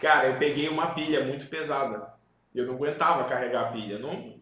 Cara, 0.00 0.28
eu 0.28 0.38
peguei 0.38 0.66
uma 0.66 0.94
pilha 0.94 1.22
muito 1.22 1.46
pesada. 1.48 2.14
Eu 2.54 2.66
não 2.66 2.74
aguentava 2.74 3.28
carregar 3.28 3.66
a 3.66 3.70
pilha. 3.70 3.98
Não... 3.98 4.40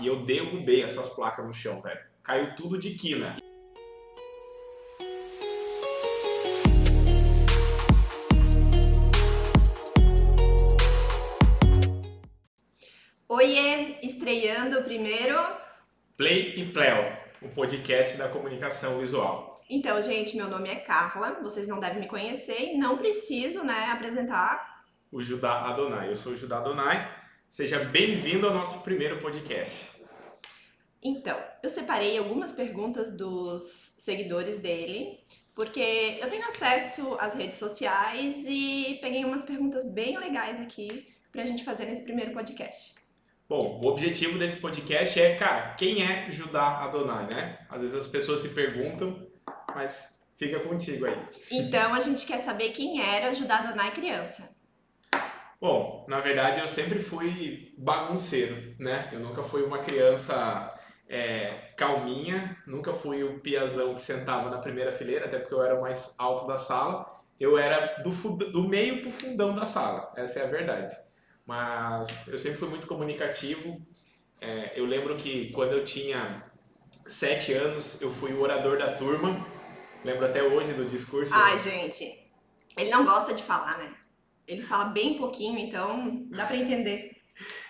E 0.00 0.06
eu 0.06 0.24
derrubei 0.24 0.82
essas 0.82 1.06
placas 1.10 1.44
no 1.44 1.52
chão, 1.52 1.82
velho. 1.82 2.00
Caiu 2.22 2.56
tudo 2.56 2.78
de 2.78 2.94
quina. 2.94 3.36
Oiê, 13.28 13.98
estreando 14.02 14.82
primeiro. 14.82 15.36
Play 16.16 16.54
e 16.56 16.64
Pleo, 16.72 17.14
o 17.46 17.48
podcast 17.54 18.16
da 18.16 18.28
comunicação 18.28 18.98
visual. 18.98 19.62
Então, 19.70 20.02
gente, 20.02 20.36
meu 20.36 20.48
nome 20.48 20.68
é 20.68 20.76
Carla, 20.76 21.38
vocês 21.42 21.66
não 21.68 21.78
devem 21.78 22.00
me 22.00 22.08
conhecer 22.08 22.74
e 22.74 22.76
não 22.76 22.98
preciso, 22.98 23.64
né, 23.64 23.90
apresentar. 23.92 24.84
O 25.10 25.22
Judá 25.22 25.66
Adonai. 25.66 26.10
Eu 26.10 26.16
sou 26.16 26.32
o 26.32 26.36
Judá 26.36 26.58
Adonai. 26.58 27.08
Seja 27.48 27.78
bem-vindo 27.78 28.46
ao 28.46 28.54
nosso 28.54 28.80
primeiro 28.80 29.20
podcast. 29.20 29.88
Então, 31.02 31.38
eu 31.62 31.68
separei 31.68 32.18
algumas 32.18 32.50
perguntas 32.50 33.16
dos 33.16 33.94
seguidores 33.98 34.58
dele, 34.58 35.20
porque 35.54 36.18
eu 36.20 36.28
tenho 36.28 36.46
acesso 36.46 37.16
às 37.20 37.34
redes 37.34 37.58
sociais 37.58 38.44
e 38.48 38.98
peguei 39.00 39.24
umas 39.24 39.44
perguntas 39.44 39.88
bem 39.92 40.18
legais 40.18 40.60
aqui 40.60 41.08
pra 41.30 41.46
gente 41.46 41.64
fazer 41.64 41.86
nesse 41.86 42.02
primeiro 42.02 42.32
podcast. 42.32 42.94
Bom, 43.48 43.80
o 43.80 43.86
objetivo 43.88 44.36
desse 44.38 44.56
podcast 44.60 45.20
é, 45.20 45.36
cara, 45.36 45.74
quem 45.74 46.02
é 46.02 46.28
Judá 46.28 46.78
Adonai, 46.80 47.28
né? 47.32 47.58
Às 47.68 47.80
vezes 47.80 47.94
as 47.94 48.06
pessoas 48.08 48.40
se 48.40 48.48
perguntam, 48.48 49.24
mas 49.72 50.18
fica 50.34 50.58
contigo 50.58 51.06
aí. 51.06 51.16
Então, 51.52 51.94
a 51.94 52.00
gente 52.00 52.26
quer 52.26 52.38
saber 52.38 52.70
quem 52.70 53.00
era 53.00 53.32
Judá 53.32 53.58
Adonai 53.58 53.92
criança. 53.92 54.56
Bom, 55.60 56.04
na 56.08 56.18
verdade 56.18 56.60
eu 56.60 56.66
sempre 56.66 56.98
fui 56.98 57.72
bagunceiro, 57.78 58.74
né? 58.80 59.08
Eu 59.12 59.20
nunca 59.20 59.44
fui 59.44 59.62
uma 59.62 59.78
criança 59.78 60.68
é, 61.08 61.72
calminha, 61.76 62.56
nunca 62.66 62.92
fui 62.92 63.22
o 63.22 63.38
piazão 63.38 63.94
que 63.94 64.02
sentava 64.02 64.50
na 64.50 64.58
primeira 64.58 64.90
fileira, 64.90 65.26
até 65.26 65.38
porque 65.38 65.54
eu 65.54 65.62
era 65.62 65.78
o 65.78 65.82
mais 65.82 66.16
alto 66.18 66.48
da 66.48 66.58
sala. 66.58 67.22
Eu 67.38 67.56
era 67.56 68.02
do, 68.02 68.10
do 68.50 68.68
meio 68.68 69.02
pro 69.02 69.10
fundão 69.12 69.54
da 69.54 69.66
sala, 69.66 70.12
essa 70.16 70.40
é 70.40 70.44
a 70.44 70.50
verdade. 70.50 71.05
Mas 71.46 72.26
eu 72.26 72.38
sempre 72.38 72.58
fui 72.58 72.68
muito 72.68 72.86
comunicativo. 72.86 73.80
É, 74.40 74.72
eu 74.74 74.84
lembro 74.84 75.16
que 75.16 75.52
quando 75.52 75.72
eu 75.72 75.84
tinha 75.84 76.44
sete 77.06 77.52
anos, 77.52 78.00
eu 78.02 78.10
fui 78.10 78.32
o 78.32 78.40
orador 78.40 78.76
da 78.76 78.92
turma. 78.92 79.34
Lembro 80.04 80.26
até 80.26 80.42
hoje 80.42 80.72
do 80.72 80.84
discurso. 80.84 81.32
Ai, 81.34 81.58
gente, 81.58 82.30
ele 82.76 82.90
não 82.90 83.04
gosta 83.04 83.32
de 83.32 83.42
falar, 83.42 83.78
né? 83.78 83.94
Ele 84.46 84.62
fala 84.62 84.86
bem 84.86 85.16
pouquinho, 85.16 85.58
então 85.58 86.26
dá 86.30 86.46
pra 86.46 86.56
entender. 86.56 87.12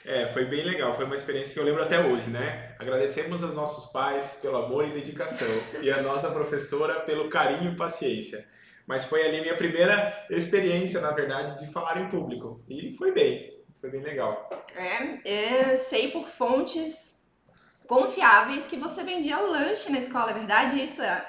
É, 0.04 0.28
foi 0.28 0.44
bem 0.44 0.62
legal, 0.62 0.94
foi 0.94 1.04
uma 1.04 1.16
experiência 1.16 1.52
que 1.52 1.58
eu 1.58 1.64
lembro 1.64 1.82
até 1.82 1.98
hoje, 1.98 2.30
né? 2.30 2.76
Agradecemos 2.78 3.42
aos 3.42 3.52
nossos 3.52 3.90
pais 3.90 4.38
pelo 4.40 4.56
amor 4.56 4.86
e 4.86 4.92
dedicação 4.92 5.48
e 5.82 5.90
a 5.90 6.00
nossa 6.00 6.30
professora 6.30 7.00
pelo 7.00 7.28
carinho 7.28 7.72
e 7.72 7.76
paciência. 7.76 8.46
Mas 8.86 9.02
foi 9.02 9.26
ali 9.26 9.40
minha 9.40 9.56
primeira 9.56 10.24
experiência, 10.30 11.00
na 11.00 11.10
verdade, 11.10 11.58
de 11.58 11.66
falar 11.72 12.00
em 12.00 12.08
público. 12.08 12.64
E 12.68 12.92
foi 12.92 13.10
bem, 13.10 13.55
foi 13.86 13.90
bem 13.90 14.02
legal. 14.02 14.50
É, 14.74 15.70
eu 15.72 15.76
sei 15.76 16.10
por 16.10 16.26
fontes 16.26 17.24
confiáveis 17.86 18.66
que 18.66 18.76
você 18.76 19.04
vendia 19.04 19.38
lanche 19.38 19.90
na 19.92 19.98
escola, 19.98 20.32
é 20.32 20.34
verdade? 20.34 20.82
Isso 20.82 21.02
é 21.02 21.24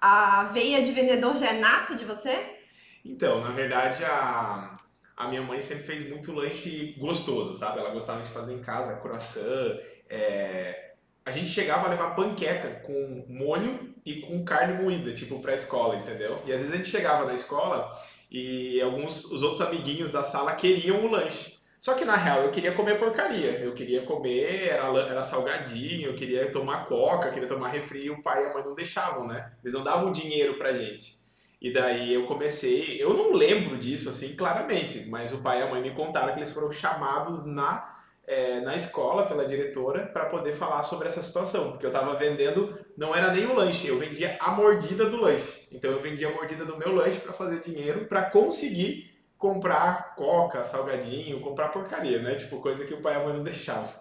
a 0.00 0.44
veia 0.44 0.82
de 0.82 0.92
vendedor 0.92 1.36
já 1.36 1.50
é 1.50 1.52
nato 1.52 1.94
de 1.94 2.04
você? 2.04 2.58
Então, 3.04 3.40
na 3.40 3.50
verdade, 3.50 4.04
a, 4.04 4.76
a 5.16 5.28
minha 5.28 5.42
mãe 5.42 5.60
sempre 5.60 5.84
fez 5.84 6.08
muito 6.08 6.32
lanche 6.32 6.96
gostoso, 6.98 7.54
sabe? 7.54 7.78
Ela 7.78 7.90
gostava 7.90 8.22
de 8.22 8.30
fazer 8.30 8.54
em 8.54 8.60
casa, 8.60 8.96
croissant, 8.96 9.78
é... 10.08 10.90
A 11.26 11.30
gente 11.30 11.48
chegava 11.48 11.86
a 11.86 11.90
levar 11.90 12.14
panqueca 12.14 12.82
com 12.84 13.24
molho 13.26 13.94
e 14.04 14.20
com 14.20 14.44
carne 14.44 14.82
moída, 14.82 15.10
tipo, 15.14 15.40
pra 15.40 15.54
escola, 15.54 15.96
entendeu? 15.96 16.42
E 16.44 16.52
às 16.52 16.60
vezes 16.60 16.70
a 16.70 16.76
gente 16.76 16.88
chegava 16.88 17.24
na 17.24 17.32
escola 17.32 17.90
e 18.30 18.80
alguns, 18.82 19.24
os 19.26 19.44
outros 19.44 19.60
amiguinhos 19.60 20.10
da 20.10 20.24
sala 20.24 20.56
queriam 20.56 21.04
o 21.04 21.08
lanche. 21.08 21.53
Só 21.84 21.92
que 21.92 22.06
na 22.06 22.16
real 22.16 22.44
eu 22.44 22.50
queria 22.50 22.72
comer 22.72 22.98
porcaria. 22.98 23.58
Eu 23.58 23.74
queria 23.74 24.06
comer, 24.06 24.68
era, 24.70 24.86
era 25.00 25.22
salgadinho, 25.22 26.08
eu 26.08 26.14
queria 26.14 26.50
tomar 26.50 26.86
coca, 26.86 27.28
eu 27.28 27.32
queria 27.34 27.46
tomar 27.46 27.68
refri, 27.68 28.06
e 28.06 28.10
o 28.10 28.22
pai 28.22 28.42
e 28.42 28.46
a 28.46 28.54
mãe 28.54 28.64
não 28.64 28.74
deixavam, 28.74 29.26
né? 29.26 29.52
Eles 29.62 29.74
não 29.74 29.82
davam 29.82 30.10
dinheiro 30.10 30.56
pra 30.56 30.72
gente. 30.72 31.14
E 31.60 31.70
daí 31.70 32.14
eu 32.14 32.24
comecei, 32.24 32.96
eu 33.02 33.12
não 33.12 33.34
lembro 33.34 33.76
disso 33.76 34.08
assim 34.08 34.34
claramente, 34.34 35.04
mas 35.10 35.30
o 35.30 35.42
pai 35.42 35.60
e 35.60 35.62
a 35.62 35.68
mãe 35.68 35.82
me 35.82 35.90
contaram 35.90 36.32
que 36.32 36.38
eles 36.38 36.52
foram 36.52 36.72
chamados 36.72 37.44
na, 37.44 37.98
eh, 38.26 38.60
na 38.60 38.74
escola 38.74 39.26
pela 39.26 39.44
diretora 39.44 40.06
para 40.06 40.24
poder 40.24 40.54
falar 40.54 40.84
sobre 40.84 41.08
essa 41.08 41.20
situação, 41.20 41.72
porque 41.72 41.84
eu 41.84 41.90
estava 41.90 42.14
vendendo, 42.14 42.78
não 42.96 43.14
era 43.14 43.30
nem 43.30 43.44
o 43.44 43.54
lanche, 43.54 43.88
eu 43.88 43.98
vendia 43.98 44.38
a 44.40 44.52
mordida 44.52 45.04
do 45.04 45.20
lanche. 45.20 45.68
Então 45.70 45.90
eu 45.90 46.00
vendia 46.00 46.28
a 46.28 46.32
mordida 46.32 46.64
do 46.64 46.78
meu 46.78 46.94
lanche 46.94 47.20
para 47.20 47.34
fazer 47.34 47.60
dinheiro 47.60 48.06
para 48.06 48.22
conseguir 48.22 49.13
comprar 49.44 50.14
coca, 50.14 50.64
salgadinho, 50.64 51.38
comprar 51.38 51.68
porcaria, 51.68 52.18
né? 52.18 52.34
Tipo 52.34 52.62
coisa 52.62 52.86
que 52.86 52.94
o 52.94 53.02
pai 53.02 53.12
e 53.12 53.16
a 53.16 53.24
mãe 53.24 53.34
não 53.34 53.44
deixavam. 53.44 53.92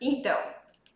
Então, 0.00 0.36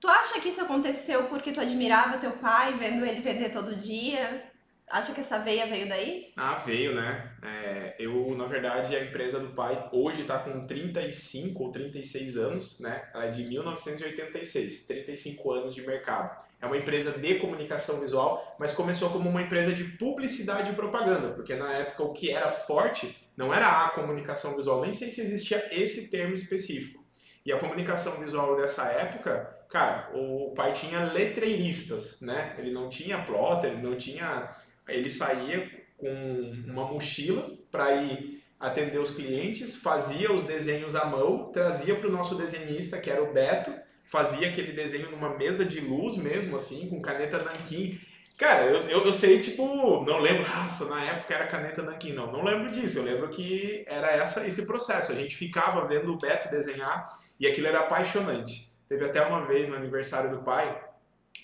tu 0.01 0.09
acha 0.09 0.41
que 0.41 0.49
isso 0.49 0.61
aconteceu 0.61 1.23
porque 1.29 1.53
tu 1.53 1.61
admirava 1.61 2.19
teu 2.19 2.33
pai, 2.33 2.73
vendo 2.73 3.07
ele 3.07 3.21
vender 3.21 3.51
todo 3.51 3.77
dia? 3.77 4.43
Acha 4.91 5.15
que 5.15 5.21
essa 5.21 5.39
veia 5.39 5.69
veio 5.69 5.89
daí? 5.89 6.33
Ah, 6.37 6.57
veio, 6.57 6.93
né? 6.97 7.28
É, 7.43 7.95
eu, 7.99 8.35
na 8.37 8.47
verdade, 8.47 8.97
a 8.97 9.03
empresa 9.03 9.39
do 9.39 9.49
pai 9.49 9.89
hoje 9.93 10.23
está 10.23 10.39
com 10.39 10.61
35 10.61 11.63
ou 11.63 11.71
36 11.71 12.37
anos, 12.37 12.81
né? 12.81 13.09
Ela 13.15 13.27
é 13.27 13.31
de 13.31 13.45
1986, 13.45 14.85
35 14.85 15.53
anos 15.53 15.75
de 15.75 15.87
mercado. 15.87 16.47
É 16.61 16.67
uma 16.67 16.77
empresa 16.77 17.13
de 17.13 17.35
comunicação 17.37 18.01
visual, 18.01 18.57
mas 18.59 18.73
começou 18.73 19.11
como 19.11 19.31
uma 19.31 19.43
empresa 19.43 19.73
de 19.73 19.85
publicidade 19.85 20.73
e 20.73 20.75
propaganda, 20.75 21.29
porque 21.31 21.55
na 21.55 21.73
época 21.73 22.03
o 22.03 22.13
que 22.13 22.31
era 22.31 22.49
forte 22.51 23.17
não 23.37 23.55
era 23.55 23.85
a 23.85 23.91
comunicação 23.91 24.57
visual, 24.57 24.81
nem 24.81 24.93
sei 24.93 25.11
se 25.13 25.21
existia 25.21 25.69
esse 25.71 26.11
termo 26.11 26.35
específico. 26.35 27.05
E 27.47 27.53
a 27.53 27.59
comunicação 27.59 28.19
visual 28.19 28.57
dessa 28.57 28.87
época, 28.87 29.57
cara, 29.69 30.11
o 30.13 30.53
pai 30.57 30.73
tinha 30.73 31.05
letreiristas, 31.05 32.21
né? 32.21 32.57
Ele 32.59 32.73
não 32.73 32.89
tinha 32.89 33.23
plotter, 33.23 33.81
não 33.81 33.97
tinha 33.97 34.51
ele 34.89 35.11
saía 35.11 35.71
com 35.99 36.63
uma 36.67 36.87
mochila 36.87 37.51
para 37.71 37.95
ir 37.97 38.43
atender 38.59 38.99
os 38.99 39.11
clientes, 39.11 39.77
fazia 39.77 40.33
os 40.33 40.43
desenhos 40.43 40.97
à 40.97 41.05
mão, 41.05 41.53
trazia 41.53 41.95
para 41.95 42.09
o 42.09 42.13
nosso 42.13 42.35
desenhista, 42.35 42.99
que 42.99 43.11
era 43.11 43.23
o 43.23 43.33
Beto, 43.33 43.73
fazia 44.11 44.49
aquele 44.49 44.73
desenho 44.73 45.11
numa 45.11 45.37
mesa 45.37 45.65
de 45.65 45.81
luz 45.81 46.17
mesmo, 46.17 46.57
assim, 46.57 46.89
com 46.89 47.01
caneta 47.01 47.39
nanquim. 47.39 48.01
Cara, 48.39 48.65
eu, 48.67 48.89
eu, 48.89 49.05
eu 49.05 49.13
sei, 49.13 49.41
tipo, 49.41 49.65
não 50.05 50.21
lembro, 50.21 50.49
nossa, 50.49 50.89
na 50.89 51.05
época 51.05 51.35
era 51.35 51.47
caneta 51.47 51.83
nanquim, 51.83 52.13
não, 52.13 52.33
não 52.33 52.45
lembro 52.45 52.71
disso, 52.71 52.99
eu 52.99 53.05
lembro 53.05 53.29
que 53.29 53.85
era 53.87 54.13
essa, 54.13 54.47
esse 54.47 54.65
processo, 54.65 55.13
a 55.13 55.15
gente 55.15 55.37
ficava 55.37 55.87
vendo 55.87 56.13
o 56.13 56.19
Beto 56.19 56.49
desenhar 56.49 57.05
e 57.39 57.47
aquilo 57.47 57.67
era 57.67 57.81
apaixonante. 57.81 58.69
Teve 58.89 59.05
até 59.05 59.21
uma 59.23 59.45
vez 59.47 59.69
no 59.69 59.77
aniversário 59.77 60.31
do 60.31 60.43
pai 60.43 60.83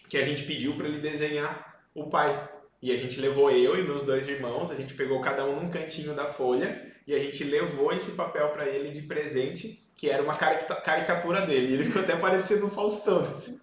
que 0.08 0.16
a 0.16 0.22
gente 0.22 0.44
pediu 0.44 0.76
para 0.76 0.86
ele 0.86 1.00
desenhar 1.00 1.76
o 1.94 2.08
pai. 2.08 2.48
E 2.84 2.92
a 2.92 2.96
gente 2.98 3.18
levou 3.18 3.50
eu 3.50 3.78
e 3.78 3.82
meus 3.82 4.02
dois 4.02 4.28
irmãos, 4.28 4.70
a 4.70 4.74
gente 4.74 4.92
pegou 4.92 5.18
cada 5.22 5.42
um 5.46 5.58
num 5.58 5.70
cantinho 5.70 6.12
da 6.14 6.26
folha 6.26 6.92
e 7.06 7.14
a 7.14 7.18
gente 7.18 7.42
levou 7.42 7.90
esse 7.90 8.10
papel 8.10 8.50
para 8.50 8.66
ele 8.66 8.90
de 8.90 9.00
presente, 9.00 9.82
que 9.96 10.10
era 10.10 10.22
uma 10.22 10.36
carica- 10.36 10.76
caricatura 10.82 11.40
dele. 11.46 11.72
Ele 11.72 11.84
ficou 11.86 12.02
até 12.02 12.14
parecendo 12.14 12.66
um 12.66 12.70
Faustão. 12.70 13.22
assim. 13.32 13.58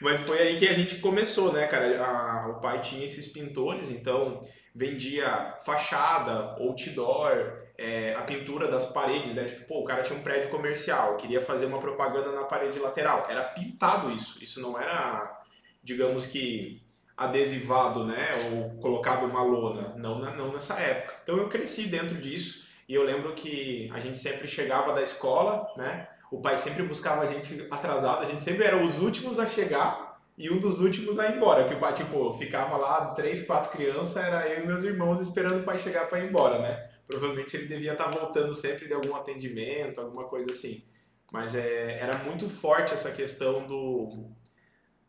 Mas 0.00 0.20
foi 0.22 0.40
aí 0.40 0.58
que 0.58 0.66
a 0.66 0.72
gente 0.72 0.96
começou, 0.96 1.52
né, 1.52 1.68
cara? 1.68 2.04
A- 2.04 2.48
o 2.48 2.60
pai 2.60 2.80
tinha 2.80 3.04
esses 3.04 3.28
pintores, 3.28 3.90
então 3.90 4.40
vendia 4.74 5.54
fachada, 5.64 6.56
outdoor, 6.58 7.62
é, 7.78 8.12
a 8.14 8.22
pintura 8.22 8.66
das 8.66 8.86
paredes, 8.86 9.32
né? 9.36 9.44
Tipo, 9.44 9.66
pô, 9.68 9.80
o 9.82 9.84
cara 9.84 10.02
tinha 10.02 10.18
um 10.18 10.22
prédio 10.22 10.50
comercial, 10.50 11.16
queria 11.16 11.40
fazer 11.40 11.66
uma 11.66 11.78
propaganda 11.78 12.32
na 12.32 12.42
parede 12.42 12.80
lateral. 12.80 13.28
Era 13.30 13.44
pintado 13.44 14.10
isso. 14.10 14.42
Isso 14.42 14.60
não 14.60 14.76
era, 14.76 15.40
digamos 15.80 16.26
que, 16.26 16.82
adesivado, 17.16 18.04
né? 18.04 18.30
Ou 18.50 18.80
colocado 18.80 19.24
uma 19.24 19.42
lona. 19.42 19.94
Não, 19.96 20.18
não 20.18 20.52
nessa 20.52 20.78
época. 20.78 21.14
Então 21.22 21.36
eu 21.38 21.48
cresci 21.48 21.88
dentro 21.88 22.16
disso 22.18 22.66
e 22.88 22.94
eu 22.94 23.02
lembro 23.02 23.34
que 23.34 23.90
a 23.92 24.00
gente 24.00 24.18
sempre 24.18 24.46
chegava 24.46 24.92
da 24.92 25.02
escola, 25.02 25.72
né? 25.76 26.08
O 26.30 26.40
pai 26.40 26.58
sempre 26.58 26.82
buscava 26.82 27.22
a 27.22 27.26
gente 27.26 27.66
atrasado, 27.70 28.20
a 28.20 28.24
gente 28.24 28.40
sempre 28.40 28.64
era 28.64 28.84
os 28.84 29.00
últimos 29.00 29.38
a 29.38 29.46
chegar 29.46 30.20
e 30.36 30.50
um 30.50 30.58
dos 30.58 30.80
últimos 30.80 31.18
a 31.18 31.28
ir 31.28 31.36
embora. 31.36 31.64
Que 31.64 31.74
o 31.74 31.78
pai, 31.78 31.94
tipo, 31.94 32.32
ficava 32.34 32.76
lá, 32.76 33.14
três, 33.14 33.46
quatro 33.46 33.70
crianças, 33.70 34.16
era 34.16 34.46
eu 34.48 34.64
e 34.64 34.66
meus 34.66 34.84
irmãos 34.84 35.20
esperando 35.20 35.60
o 35.60 35.64
pai 35.64 35.78
chegar 35.78 36.08
para 36.08 36.18
ir 36.18 36.28
embora, 36.28 36.58
né? 36.58 36.90
Provavelmente 37.06 37.56
ele 37.56 37.66
devia 37.66 37.92
estar 37.92 38.10
voltando 38.10 38.52
sempre 38.52 38.86
de 38.86 38.92
algum 38.92 39.14
atendimento, 39.14 40.00
alguma 40.00 40.24
coisa 40.24 40.50
assim. 40.50 40.84
Mas 41.32 41.54
é, 41.54 41.98
era 42.00 42.18
muito 42.18 42.48
forte 42.48 42.92
essa 42.92 43.12
questão 43.12 43.66
do, 43.66 44.28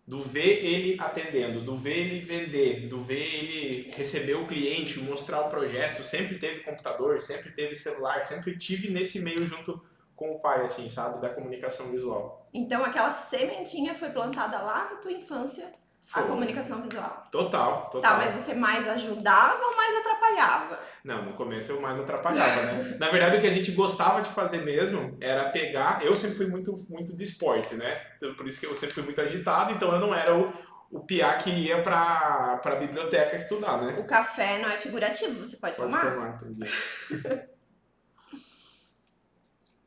do 0.07 0.23
ver 0.23 0.63
ele 0.65 0.97
atendendo, 0.99 1.59
do 1.59 1.75
ver 1.75 1.97
ele 1.97 2.21
vender, 2.21 2.87
do 2.87 3.01
ver 3.01 3.19
ele 3.19 3.91
receber 3.93 4.35
o 4.35 4.47
cliente, 4.47 4.99
mostrar 4.99 5.41
o 5.41 5.49
projeto, 5.49 6.01
sempre 6.01 6.39
teve 6.39 6.61
computador, 6.61 7.19
sempre 7.19 7.51
teve 7.51 7.75
celular, 7.75 8.23
sempre 8.23 8.57
tive 8.57 8.89
nesse 8.89 9.19
meio 9.19 9.45
junto 9.45 9.81
com 10.15 10.31
o 10.31 10.39
pai, 10.39 10.63
assim, 10.63 10.87
sabe, 10.87 11.21
da 11.21 11.29
comunicação 11.29 11.91
visual. 11.91 12.45
Então 12.53 12.85
aquela 12.85 13.11
sementinha 13.11 13.93
foi 13.93 14.09
plantada 14.09 14.57
lá 14.59 14.91
na 14.91 14.95
tua 14.95 15.11
infância, 15.11 15.69
a 16.13 16.19
Foi. 16.19 16.27
comunicação 16.29 16.81
visual. 16.81 17.27
Total, 17.31 17.89
total. 17.89 18.01
Tá, 18.01 18.17
mas 18.17 18.31
você 18.31 18.53
mais 18.53 18.87
ajudava 18.87 19.61
ou 19.61 19.75
mais 19.75 19.93
atrapalhava? 19.95 20.79
Não, 21.03 21.25
no 21.25 21.33
começo 21.33 21.71
eu 21.71 21.81
mais 21.81 21.99
atrapalhava, 21.99 22.61
né? 22.61 22.95
Na 22.99 23.09
verdade, 23.09 23.37
o 23.37 23.41
que 23.41 23.47
a 23.47 23.51
gente 23.51 23.71
gostava 23.71 24.21
de 24.21 24.29
fazer 24.29 24.59
mesmo 24.63 25.17
era 25.19 25.49
pegar. 25.49 26.03
Eu 26.05 26.15
sempre 26.15 26.37
fui 26.37 26.47
muito, 26.47 26.73
muito 26.89 27.15
de 27.15 27.23
esporte, 27.23 27.75
né? 27.75 28.01
Então, 28.17 28.33
por 28.35 28.47
isso 28.47 28.59
que 28.59 28.65
eu 28.65 28.75
sempre 28.75 28.95
fui 28.95 29.03
muito 29.03 29.19
agitado, 29.19 29.73
então 29.73 29.91
eu 29.91 29.99
não 29.99 30.15
era 30.15 30.33
o, 30.33 30.53
o 30.89 31.01
piá 31.01 31.35
que 31.35 31.49
ia 31.49 31.81
pra, 31.81 32.57
pra 32.63 32.77
biblioteca 32.77 33.35
estudar, 33.35 33.81
né? 33.81 33.97
O 33.99 34.05
café 34.05 34.59
não 34.59 34.69
é 34.69 34.77
figurativo, 34.77 35.45
você 35.45 35.57
pode, 35.57 35.75
Pode 35.75 35.91
tomar? 35.91 36.11
tomar, 36.13 36.35
entendi. 36.35 36.61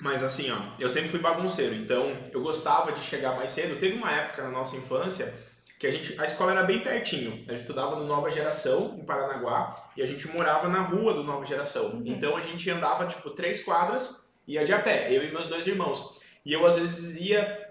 Mas 0.02 0.22
assim, 0.22 0.50
ó, 0.50 0.58
eu 0.78 0.88
sempre 0.88 1.10
fui 1.10 1.18
bagunceiro, 1.18 1.74
então 1.74 2.16
eu 2.32 2.42
gostava 2.42 2.90
de 2.92 3.02
chegar 3.02 3.36
mais 3.36 3.52
cedo. 3.52 3.78
Teve 3.78 3.96
uma 3.96 4.10
época 4.10 4.42
na 4.42 4.50
nossa 4.50 4.74
infância 4.76 5.32
que 5.80 5.86
a 5.86 5.90
gente, 5.90 6.14
a 6.20 6.26
escola 6.26 6.52
era 6.52 6.62
bem 6.62 6.80
pertinho. 6.80 7.42
A 7.48 7.52
gente 7.52 7.62
estudava 7.62 7.96
no 7.96 8.06
Nova 8.06 8.30
Geração, 8.30 8.98
em 9.00 9.02
Paranaguá, 9.02 9.90
e 9.96 10.02
a 10.02 10.06
gente 10.06 10.28
morava 10.28 10.68
na 10.68 10.82
rua 10.82 11.14
do 11.14 11.24
Nova 11.24 11.46
Geração. 11.46 11.92
Uhum. 11.92 12.02
Então 12.04 12.36
a 12.36 12.40
gente 12.42 12.70
andava 12.70 13.06
tipo 13.06 13.30
três 13.30 13.64
quadras, 13.64 14.30
ia 14.46 14.62
de 14.62 14.74
a 14.74 14.78
pé, 14.78 15.10
eu 15.10 15.24
e 15.24 15.32
meus 15.32 15.46
dois 15.46 15.66
irmãos. 15.66 16.20
E 16.44 16.52
eu 16.52 16.66
às 16.66 16.76
vezes 16.76 17.18
ia 17.18 17.70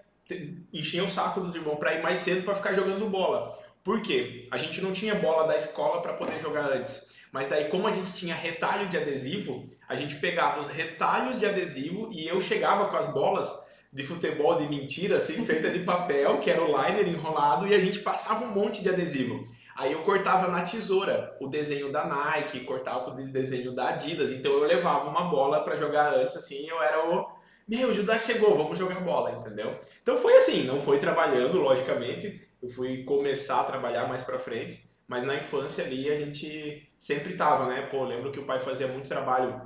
enchia 0.74 1.04
o 1.04 1.10
saco 1.10 1.40
dos 1.40 1.54
irmãos 1.54 1.78
para 1.78 1.94
ir 1.94 2.02
mais 2.02 2.18
cedo 2.20 2.44
para 2.44 2.56
ficar 2.56 2.74
jogando 2.74 3.08
bola. 3.08 3.56
Por 3.84 4.02
quê? 4.02 4.48
A 4.50 4.58
gente 4.58 4.82
não 4.82 4.92
tinha 4.92 5.14
bola 5.14 5.48
da 5.48 5.56
escola 5.56 6.02
para 6.02 6.14
poder 6.14 6.40
jogar 6.40 6.66
antes. 6.72 7.10
Mas 7.32 7.48
daí, 7.48 7.66
como 7.66 7.88
a 7.88 7.92
gente 7.92 8.12
tinha 8.12 8.34
retalho 8.34 8.90
de 8.90 8.98
adesivo, 8.98 9.64
a 9.88 9.96
gente 9.96 10.16
pegava 10.16 10.60
os 10.60 10.68
retalhos 10.68 11.40
de 11.40 11.46
adesivo 11.46 12.10
e 12.12 12.28
eu 12.28 12.42
chegava 12.42 12.90
com 12.90 12.98
as 12.98 13.06
bolas 13.06 13.69
de 13.92 14.04
futebol 14.04 14.56
de 14.58 14.68
mentira, 14.68 15.18
assim, 15.18 15.44
feita 15.46 15.70
de 15.70 15.80
papel, 15.80 16.40
que 16.40 16.50
era 16.50 16.64
o 16.64 16.68
liner 16.68 17.08
enrolado, 17.08 17.68
e 17.68 17.74
a 17.74 17.80
gente 17.80 18.00
passava 18.00 18.46
um 18.46 18.54
monte 18.54 18.82
de 18.82 18.90
adesivo. 18.90 19.44
Aí 19.76 19.94
eu 19.94 20.02
cortava 20.04 20.48
na 20.50 20.62
tesoura 20.62 21.36
o 21.40 21.48
desenho 21.48 21.92
da 21.92 22.06
Nike, 22.06 22.66
cortava 22.66 23.10
o 23.10 23.32
desenho 23.32 23.74
da 23.74 23.90
Adidas, 23.90 24.32
então 24.32 24.52
eu 24.52 24.64
levava 24.64 25.10
uma 25.10 25.24
bola 25.24 25.64
para 25.64 25.76
jogar 25.76 26.14
antes, 26.14 26.36
assim, 26.36 26.68
eu 26.68 26.82
era 26.82 27.10
o. 27.10 27.40
Meu, 27.68 27.90
o 27.90 27.94
Judá 27.94 28.18
chegou, 28.18 28.58
vamos 28.58 28.78
jogar 28.78 29.00
bola, 29.00 29.32
entendeu? 29.32 29.80
Então 30.02 30.18
foi 30.18 30.36
assim, 30.38 30.64
não 30.64 30.80
foi 30.80 30.98
trabalhando, 30.98 31.60
logicamente, 31.60 32.46
eu 32.62 32.68
fui 32.68 33.04
começar 33.04 33.62
a 33.62 33.64
trabalhar 33.64 34.08
mais 34.08 34.22
pra 34.22 34.38
frente, 34.38 34.84
mas 35.08 35.24
na 35.24 35.36
infância 35.36 35.86
ali 35.86 36.12
a 36.12 36.16
gente 36.16 36.92
sempre 36.98 37.36
tava, 37.36 37.66
né? 37.66 37.84
Pô, 37.84 38.04
lembro 38.04 38.32
que 38.32 38.40
o 38.40 38.46
pai 38.46 38.60
fazia 38.60 38.88
muito 38.88 39.08
trabalho 39.08 39.62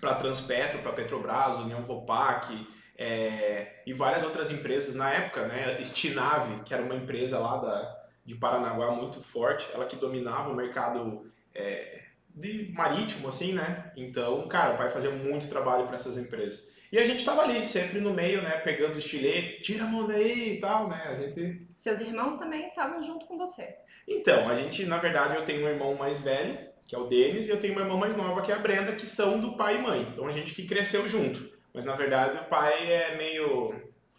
para 0.00 0.14
Transpetro, 0.14 0.78
para 0.78 0.92
Petrobras, 0.92 1.58
União 1.58 1.82
Vopac, 1.82 2.66
é, 2.96 3.82
e 3.86 3.92
várias 3.92 4.22
outras 4.22 4.50
empresas 4.50 4.94
na 4.94 5.10
época, 5.10 5.46
né? 5.46 5.82
Stinave, 5.82 6.62
que 6.62 6.72
era 6.72 6.82
uma 6.82 6.94
empresa 6.94 7.38
lá 7.38 7.56
da, 7.56 8.04
de 8.24 8.34
Paranaguá 8.34 8.90
muito 8.92 9.20
forte, 9.20 9.68
ela 9.72 9.84
que 9.84 9.96
dominava 9.96 10.50
o 10.50 10.56
mercado 10.56 11.30
é, 11.54 12.02
de 12.34 12.72
marítimo, 12.72 13.28
assim, 13.28 13.52
né? 13.52 13.92
Então, 13.96 14.46
cara, 14.48 14.74
o 14.74 14.76
pai 14.76 14.90
fazia 14.90 15.10
muito 15.10 15.48
trabalho 15.48 15.86
para 15.86 15.96
essas 15.96 16.16
empresas. 16.16 16.72
E 16.92 16.98
a 16.98 17.04
gente 17.04 17.24
tava 17.24 17.42
ali, 17.42 17.66
sempre 17.66 18.00
no 18.00 18.14
meio, 18.14 18.40
né? 18.40 18.50
Pegando 18.58 18.94
o 18.94 18.98
estilete, 18.98 19.62
tira 19.62 19.82
a 19.82 19.86
mão 19.86 20.06
daí 20.06 20.54
e 20.54 20.60
tal, 20.60 20.88
né? 20.88 21.02
A 21.08 21.14
gente 21.14 21.66
Seus 21.76 22.00
irmãos 22.00 22.36
também 22.36 22.68
estavam 22.68 23.02
junto 23.02 23.26
com 23.26 23.36
você. 23.36 23.74
então, 24.06 24.48
a 24.48 24.54
gente, 24.54 24.86
na 24.86 24.98
verdade, 24.98 25.34
eu 25.34 25.44
tenho 25.44 25.64
um 25.64 25.68
irmão 25.68 25.94
mais 25.96 26.20
velho, 26.20 26.56
que 26.86 26.94
é 26.94 26.98
o 26.98 27.06
Denis, 27.06 27.48
e 27.48 27.50
eu 27.50 27.60
tenho 27.60 27.72
uma 27.72 27.82
irmã 27.82 27.96
mais 27.96 28.14
nova, 28.14 28.42
que 28.42 28.52
é 28.52 28.54
a 28.54 28.58
Brenda, 28.58 28.92
que 28.92 29.06
são 29.06 29.40
do 29.40 29.56
pai 29.56 29.76
e 29.76 29.82
mãe. 29.82 30.08
Então 30.12 30.26
a 30.26 30.30
gente 30.30 30.54
que 30.54 30.66
cresceu 30.66 31.08
junto. 31.08 31.53
Mas 31.74 31.84
na 31.84 31.94
verdade 31.94 32.38
o 32.38 32.44
pai 32.44 32.90
é 32.90 33.16
meio 33.16 33.74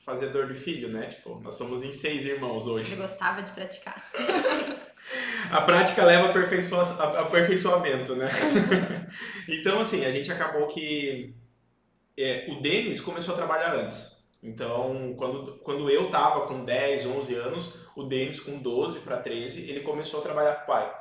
fazedor 0.06 0.48
de 0.48 0.56
filho, 0.56 0.90
né? 0.90 1.08
Tipo, 1.08 1.40
nós 1.40 1.56
somos 1.56 1.84
em 1.84 1.92
seis 1.92 2.26
irmãos 2.26 2.68
hoje. 2.68 2.92
Ele 2.94 3.02
gostava 3.02 3.42
de 3.42 3.50
praticar. 3.52 4.06
A 5.52 5.62
prática 5.62 6.04
leva 6.04 6.26
a 6.26 6.30
aperfeiçoa- 6.32 6.82
a- 7.00 7.20
aperfeiçoamento, 7.22 8.16
né? 8.16 8.28
então, 9.48 9.80
assim, 9.80 10.04
a 10.04 10.10
gente 10.10 10.32
acabou 10.32 10.66
que 10.66 11.36
é, 12.18 12.48
o 12.50 12.60
Denis 12.60 13.00
começou 13.00 13.36
a 13.36 13.38
trabalhar 13.38 13.76
antes. 13.76 14.26
Então, 14.42 15.14
quando, 15.16 15.58
quando 15.60 15.90
eu 15.92 16.10
tava 16.10 16.48
com 16.48 16.66
10, 16.66 17.06
11 17.06 17.36
anos, 17.36 17.74
o 17.96 18.04
Denis 18.04 18.40
com 18.40 18.58
12 18.58 19.02
para 19.02 19.18
13, 19.18 19.70
ele 19.70 19.82
começou 19.82 20.22
a 20.22 20.24
trabalhar 20.24 20.56
com 20.56 20.64
o 20.64 20.76
pai. 20.76 20.96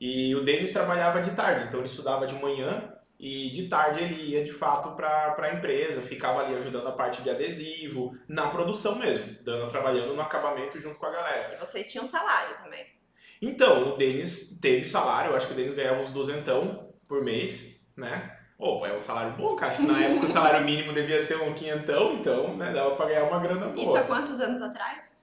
E 0.00 0.34
o 0.34 0.42
Denis 0.42 0.72
trabalhava 0.72 1.20
de 1.20 1.32
tarde, 1.32 1.66
então 1.68 1.80
ele 1.80 1.88
estudava 1.88 2.26
de 2.26 2.34
manhã 2.34 2.94
e 3.20 3.50
de 3.50 3.68
tarde 3.68 4.02
ele 4.02 4.30
ia 4.30 4.42
de 4.42 4.50
fato 4.50 4.96
para 4.96 5.36
a 5.38 5.52
empresa, 5.52 6.00
ficava 6.00 6.40
ali 6.40 6.56
ajudando 6.56 6.88
a 6.88 6.92
parte 6.92 7.20
de 7.20 7.28
adesivo, 7.28 8.16
na 8.26 8.48
produção 8.48 8.94
mesmo, 8.94 9.36
dando, 9.42 9.68
trabalhando 9.68 10.14
no 10.14 10.22
acabamento 10.22 10.80
junto 10.80 10.98
com 10.98 11.04
a 11.04 11.10
galera. 11.10 11.52
E 11.52 11.58
vocês 11.58 11.92
tinham 11.92 12.06
salário 12.06 12.56
também. 12.62 12.86
Então, 13.42 13.92
o 13.92 13.96
Denis 13.98 14.58
teve 14.58 14.86
salário, 14.86 15.32
eu 15.32 15.36
acho 15.36 15.46
que 15.46 15.52
o 15.52 15.56
Denis 15.56 15.74
ganhava 15.74 16.00
uns 16.00 16.10
duzentão 16.10 16.94
por 17.06 17.22
mês, 17.22 17.78
né? 17.94 18.38
Opa, 18.58 18.88
é 18.88 18.96
um 18.96 19.00
salário 19.00 19.36
bom, 19.36 19.54
cara. 19.54 19.68
Acho 19.68 19.82
que 19.82 19.86
na 19.86 20.00
época 20.02 20.24
o 20.24 20.28
salário 20.28 20.64
mínimo 20.64 20.94
devia 20.94 21.20
ser 21.20 21.36
um 21.42 21.52
quinhentão, 21.52 22.14
então, 22.14 22.56
né, 22.56 22.72
dava 22.72 22.96
pra 22.96 23.04
ganhar 23.04 23.24
uma 23.24 23.38
grana 23.38 23.66
boa. 23.66 23.84
Isso 23.84 23.96
há 23.98 24.02
quantos 24.02 24.40
anos 24.40 24.62
atrás? 24.62 25.20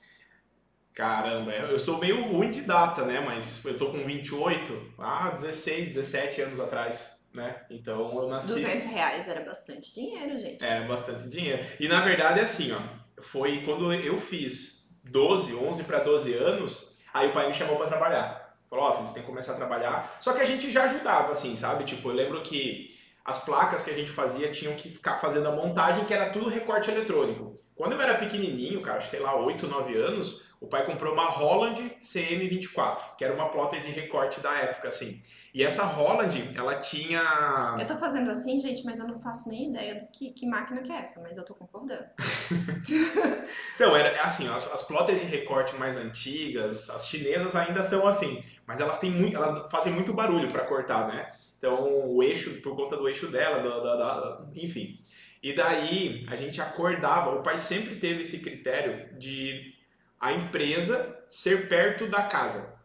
Caramba, 0.93 1.51
eu 1.51 1.79
sou 1.79 1.97
meio 1.97 2.23
ruim 2.27 2.51
de 2.51 2.61
data, 2.61 3.05
né? 3.05 3.19
Mas 3.19 3.63
eu 3.65 3.77
tô 3.77 3.91
com 3.91 4.05
28, 4.05 4.93
ah, 5.00 5.31
16, 5.31 5.89
17 5.89 6.41
anos 6.41 6.59
atrás, 6.59 7.16
né? 7.38 7.56
Então 7.69 8.19
eu 8.22 8.28
nasci. 8.28 8.51
200 8.51 8.86
reais 8.86 9.28
era 9.28 9.42
bastante 9.42 9.94
dinheiro, 9.94 10.38
gente. 10.39 10.66
Era 10.66 10.86
bastante 10.86 11.30
dinheiro. 11.30 11.63
E 11.80 11.88
na 11.88 12.01
verdade, 12.01 12.42
assim, 12.42 12.74
ó, 12.74 13.22
foi 13.22 13.63
quando 13.63 13.94
eu 13.94 14.18
fiz 14.18 14.89
12, 15.06 15.56
11 15.56 15.84
para 15.84 16.00
12 16.00 16.34
anos, 16.34 17.00
aí 17.13 17.30
o 17.30 17.31
pai 17.31 17.48
me 17.48 17.54
chamou 17.54 17.78
para 17.78 17.88
trabalhar. 17.88 18.57
Falou, 18.69 18.86
ó, 18.86 18.94
filho, 18.94 19.07
você 19.07 19.13
tem 19.13 19.24
que 19.24 19.30
começar 19.30 19.54
a 19.54 19.56
trabalhar. 19.56 20.18
Só 20.19 20.34
que 20.34 20.42
a 20.42 20.45
gente 20.45 20.69
já 20.69 20.84
ajudava, 20.84 21.31
assim, 21.31 21.56
sabe? 21.56 21.86
Tipo, 21.86 22.10
eu 22.10 22.16
lembro 22.16 22.42
que 22.42 22.94
as 23.24 23.38
placas 23.38 23.84
que 23.84 23.92
a 23.92 23.94
gente 23.94 24.10
fazia 24.10 24.50
tinham 24.51 24.74
que 24.74 24.89
ficar 24.89 25.18
fazendo 25.18 25.48
a 25.48 25.51
montagem, 25.51 26.04
que 26.06 26.13
era 26.13 26.31
tudo 26.31 26.50
recorte 26.50 26.89
eletrônico. 26.89 27.56
Quando 27.75 27.94
eu 27.94 28.01
era 28.01 28.16
pequenininho, 28.16 28.81
cara, 28.81 29.00
sei 29.00 29.19
lá, 29.19 29.36
8, 29.38 29.68
9 29.68 29.95
anos, 29.95 30.44
o 30.60 30.68
pai 30.68 30.86
comprou 30.86 31.13
uma 31.13 31.30
Holland 31.30 31.95
CM24, 32.01 33.16
que 33.18 33.24
era 33.24 33.34
uma 33.34 33.50
plotter 33.50 33.80
de 33.80 33.89
recorte 33.89 34.39
da 34.42 34.54
época, 34.57 34.88
assim. 34.88 35.22
E 35.57 35.63
essa 35.63 35.83
Holland, 35.86 36.51
ela 36.56 36.75
tinha... 36.75 37.75
Eu 37.80 37.88
tô 37.88 37.98
fazendo 37.98 38.30
assim, 38.30 38.59
gente, 38.59 38.86
mas 38.86 39.00
eu 39.00 39.08
não 39.08 39.20
faço 39.20 39.50
nem 39.50 39.72
ideia 39.72 39.96
do 39.96 40.05
que, 40.12 40.29
que 40.29 40.46
máquina 40.46 40.84
que 40.84 40.91
é 40.91 40.98
essa, 41.01 41.20
mas 41.20 41.36
eu 41.36 41.43
tô 41.43 41.55
concordando. 41.55 42.05
Então, 43.74 43.96
era 43.96 44.22
assim, 44.22 44.48
as, 44.48 44.72
as 44.72 44.84
plotters 44.84 45.20
de 45.20 45.25
recorte 45.25 45.75
mais 45.75 45.96
antigas, 45.96 46.91
as 46.91 47.08
chinesas 47.08 47.55
ainda 47.55 47.81
são 47.81 48.08
assim, 48.08 48.43
mas 48.67 48.79
elas 48.79 49.00
têm 49.00 49.10
muito, 49.10 49.36
elas 49.36 49.70
fazem 49.72 49.91
muito 49.93 50.13
barulho 50.13 50.48
para 50.48 50.63
cortar, 50.65 51.08
né? 51.08 51.31
Então, 51.58 52.08
o 52.08 52.22
eixo, 52.22 52.62
por 52.62 52.75
conta 52.75 52.96
do 52.96 53.08
eixo 53.08 53.27
dela, 53.27 53.58
da, 53.58 53.79
da- 53.79 53.96
da- 54.20 54.46
enfim. 54.55 55.00
E 55.41 55.53
daí, 55.53 56.24
a 56.29 56.36
gente 56.36 56.62
acordava, 56.62 57.31
o 57.31 57.41
pai 57.41 57.58
sempre 57.58 57.96
teve 57.96 58.22
esse 58.22 58.39
critério 58.39 59.17
de 59.17 59.74
a 60.20 60.34
empresa 60.34 61.17
ser 61.29 61.67
perto 61.67 62.08
da 62.08 62.24
casa, 62.24 62.76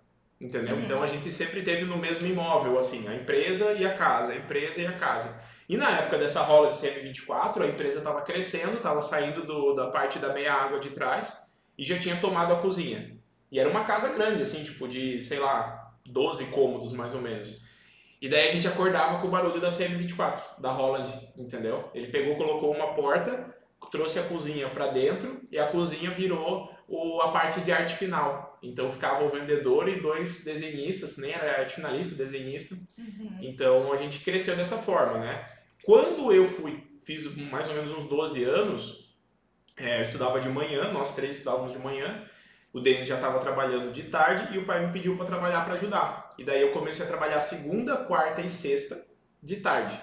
entendeu? 0.42 0.76
Uhum. 0.76 0.82
Então, 0.82 1.02
a 1.02 1.06
gente 1.06 1.30
sempre 1.30 1.62
teve 1.62 1.84
no 1.84 1.96
mesmo 1.96 2.26
imóvel, 2.26 2.78
assim, 2.78 3.06
a 3.08 3.14
empresa 3.14 3.72
e 3.72 3.86
a 3.86 3.94
casa, 3.94 4.32
a 4.32 4.36
empresa 4.36 4.80
e 4.80 4.86
a 4.86 4.92
casa. 4.92 5.40
E 5.68 5.76
na 5.76 5.90
época 5.90 6.18
dessa 6.18 6.42
rola 6.42 6.70
de 6.70 6.76
CM24, 6.76 7.62
a 7.62 7.66
empresa 7.66 7.98
estava 7.98 8.20
crescendo, 8.22 8.76
estava 8.76 9.00
saindo 9.00 9.46
do- 9.46 9.72
da 9.74 9.86
parte 9.88 10.18
da 10.18 10.32
meia 10.32 10.52
água 10.52 10.78
de 10.78 10.90
trás 10.90 11.52
e 11.78 11.84
já 11.84 11.98
tinha 11.98 12.16
tomado 12.16 12.52
a 12.52 12.56
cozinha. 12.56 13.16
E 13.50 13.58
era 13.58 13.68
uma 13.70 13.84
casa 13.84 14.08
grande, 14.08 14.42
assim, 14.42 14.64
tipo 14.64 14.88
de, 14.88 15.22
sei 15.22 15.38
lá, 15.38 15.92
12 16.04 16.44
cômodos 16.46 16.92
mais 16.92 17.14
ou 17.14 17.20
menos. 17.20 17.62
E 18.20 18.28
daí 18.28 18.48
a 18.48 18.50
gente 18.50 18.68
acordava 18.68 19.18
com 19.20 19.26
o 19.28 19.30
barulho 19.30 19.60
da 19.60 19.68
CM24, 19.68 20.42
da 20.58 20.70
Holland, 20.70 21.08
entendeu? 21.36 21.88
Ele 21.94 22.06
pegou, 22.08 22.36
colocou 22.36 22.72
uma 22.74 22.94
porta, 22.94 23.52
trouxe 23.90 24.18
a 24.18 24.22
cozinha 24.22 24.68
para 24.68 24.88
dentro 24.88 25.40
e 25.50 25.58
a 25.58 25.66
cozinha 25.66 26.10
virou 26.10 26.71
o, 26.88 27.20
a 27.20 27.30
parte 27.30 27.60
de 27.60 27.72
arte 27.72 27.94
final. 27.96 28.58
Então 28.62 28.88
ficava 28.88 29.24
o 29.24 29.30
vendedor 29.30 29.88
e 29.88 30.00
dois 30.00 30.44
desenhistas, 30.44 31.16
nem 31.16 31.32
era 31.32 31.60
arte 31.60 31.74
finalista, 31.74 32.14
desenhista. 32.14 32.76
Então 33.40 33.92
a 33.92 33.96
gente 33.96 34.20
cresceu 34.20 34.56
dessa 34.56 34.78
forma, 34.78 35.18
né? 35.18 35.46
Quando 35.84 36.32
eu 36.32 36.44
fui, 36.44 36.82
fiz 37.04 37.34
mais 37.50 37.68
ou 37.68 37.74
menos 37.74 37.90
uns 37.90 38.04
12 38.04 38.44
anos, 38.44 39.14
é, 39.76 39.98
eu 39.98 40.02
estudava 40.02 40.38
de 40.38 40.48
manhã, 40.48 40.92
nós 40.92 41.14
três 41.14 41.36
estudávamos 41.36 41.72
de 41.72 41.78
manhã, 41.78 42.24
o 42.72 42.80
Denis 42.80 43.06
já 43.06 43.16
estava 43.16 43.38
trabalhando 43.38 43.92
de 43.92 44.04
tarde 44.04 44.54
e 44.54 44.58
o 44.58 44.64
pai 44.64 44.86
me 44.86 44.92
pediu 44.92 45.16
para 45.16 45.26
trabalhar 45.26 45.62
para 45.64 45.74
ajudar. 45.74 46.30
E 46.38 46.44
daí 46.44 46.62
eu 46.62 46.72
comecei 46.72 47.04
a 47.04 47.08
trabalhar 47.08 47.40
segunda, 47.40 47.96
quarta 47.98 48.40
e 48.40 48.48
sexta 48.48 49.04
de 49.42 49.56
tarde. 49.56 50.00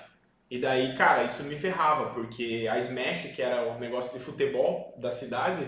E 0.49 0.59
daí, 0.59 0.95
cara, 0.95 1.23
isso 1.23 1.43
me 1.43 1.55
ferrava, 1.55 2.11
porque 2.13 2.67
a 2.69 2.77
Smash, 2.79 3.33
que 3.35 3.41
era 3.41 3.71
o 3.71 3.79
negócio 3.79 4.11
de 4.11 4.23
futebol 4.23 4.95
da 4.99 5.11
cidade, 5.11 5.67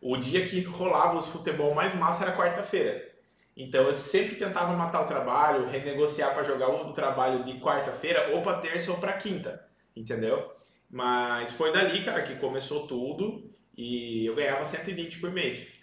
o 0.00 0.16
dia 0.16 0.44
que 0.44 0.60
rolava 0.62 1.16
os 1.16 1.26
futebol 1.26 1.74
mais 1.74 1.94
massa 1.94 2.24
era 2.24 2.36
quarta-feira. 2.36 3.08
Então 3.56 3.84
eu 3.84 3.92
sempre 3.92 4.36
tentava 4.36 4.72
matar 4.74 5.02
o 5.02 5.06
trabalho, 5.06 5.66
renegociar 5.66 6.32
para 6.32 6.44
jogar 6.44 6.68
o 6.68 6.84
do 6.84 6.92
trabalho 6.92 7.42
de 7.42 7.58
quarta-feira 7.58 8.30
ou 8.32 8.40
para 8.40 8.58
terça 8.58 8.92
ou 8.92 8.98
para 8.98 9.14
quinta, 9.14 9.66
entendeu? 9.96 10.50
Mas 10.88 11.50
foi 11.50 11.72
dali, 11.72 12.04
cara, 12.04 12.22
que 12.22 12.36
começou 12.36 12.86
tudo 12.86 13.52
e 13.76 14.26
eu 14.26 14.36
ganhava 14.36 14.64
120 14.64 15.18
por 15.18 15.32
mês. 15.32 15.78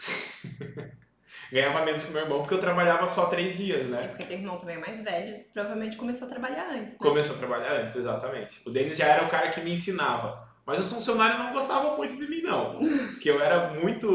ganhava 1.52 1.84
menos 1.84 2.04
que 2.04 2.12
meu 2.12 2.22
irmão 2.22 2.40
porque 2.40 2.54
eu 2.54 2.60
trabalhava 2.60 3.06
só 3.08 3.26
três 3.26 3.58
dias, 3.58 3.88
né? 3.88 4.06
E 4.06 4.08
porque 4.08 4.26
teu 4.26 4.38
irmão 4.38 4.58
também 4.58 4.78
é 4.78 4.80
mais 4.80 5.02
velho, 5.02 5.44
provavelmente 5.54 5.98
começou 5.98 6.28
a 6.28 6.32
trabalhar 6.32 6.70
antes. 6.70 6.94
Né? 6.94 7.00
Começou 7.00 7.36
a 7.36 7.40
trabalhar 7.40 7.74
antes, 7.74 7.94
exatamente. 7.96 8.62
O 8.66 8.72
Denis 8.72 8.98
já 8.98 9.08
era 9.08 9.26
o 9.26 9.30
cara 9.30 9.50
que 9.50 9.60
me 9.60 9.74
ensinava. 9.74 10.48
Mas 10.66 10.80
os 10.80 10.92
funcionários 10.92 11.40
não 11.40 11.54
gostavam 11.54 11.96
muito 11.96 12.18
de 12.18 12.28
mim, 12.28 12.42
não. 12.42 12.80
Porque 13.12 13.30
eu 13.30 13.40
era 13.40 13.74
muito. 13.74 14.08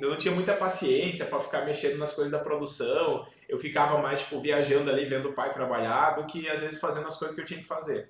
Eu 0.00 0.10
não 0.10 0.16
tinha 0.16 0.32
muita 0.32 0.54
paciência 0.54 1.26
para 1.26 1.40
ficar 1.40 1.64
mexendo 1.64 1.98
nas 1.98 2.12
coisas 2.12 2.30
da 2.30 2.38
produção. 2.38 3.26
Eu 3.48 3.58
ficava 3.58 4.00
mais, 4.00 4.20
tipo, 4.20 4.40
viajando 4.40 4.88
ali, 4.88 5.04
vendo 5.04 5.30
o 5.30 5.32
pai 5.32 5.52
trabalhar, 5.52 6.10
do 6.12 6.24
que 6.24 6.48
às 6.48 6.60
vezes 6.60 6.78
fazendo 6.78 7.08
as 7.08 7.16
coisas 7.16 7.34
que 7.34 7.40
eu 7.40 7.46
tinha 7.46 7.60
que 7.60 7.66
fazer. 7.66 8.08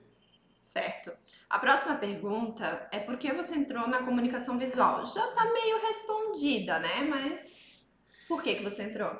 Certo. 0.61 1.13
A 1.49 1.59
próxima 1.59 1.95
pergunta 1.95 2.87
é 2.93 2.99
por 2.99 3.17
que 3.17 3.33
você 3.33 3.55
entrou 3.55 3.87
na 3.89 4.03
comunicação 4.03 4.59
visual? 4.59 5.07
Já 5.07 5.29
tá 5.29 5.45
meio 5.53 5.81
respondida, 5.81 6.79
né? 6.79 7.03
Mas 7.09 7.69
por 8.29 8.43
que, 8.43 8.57
que 8.57 8.65
você 8.65 8.83
entrou? 8.83 9.17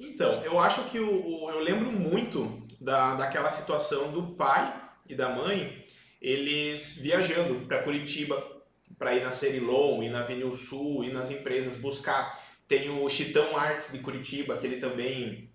Então, 0.00 0.42
eu 0.42 0.58
acho 0.58 0.84
que 0.84 0.98
o, 0.98 1.44
o 1.44 1.50
eu 1.50 1.60
lembro 1.60 1.92
muito 1.92 2.62
da, 2.80 3.14
daquela 3.14 3.50
situação 3.50 4.10
do 4.10 4.34
pai 4.34 4.82
e 5.08 5.14
da 5.14 5.28
mãe 5.28 5.84
eles 6.26 6.90
viajando 6.90 7.66
para 7.66 7.84
Curitiba, 7.84 8.44
para 8.98 9.14
ir 9.14 9.22
na 9.22 9.30
Cerilon, 9.30 10.02
ir 10.02 10.10
na 10.10 10.22
Avenida 10.22 10.52
Sul, 10.56 11.04
ir 11.04 11.12
nas 11.12 11.30
empresas 11.30 11.76
buscar. 11.76 12.36
Tem 12.66 12.90
o 12.90 13.08
Chitão 13.08 13.56
Arts 13.56 13.92
de 13.92 14.00
Curitiba, 14.00 14.56
que 14.56 14.66
ele 14.66 14.78
também 14.78 15.48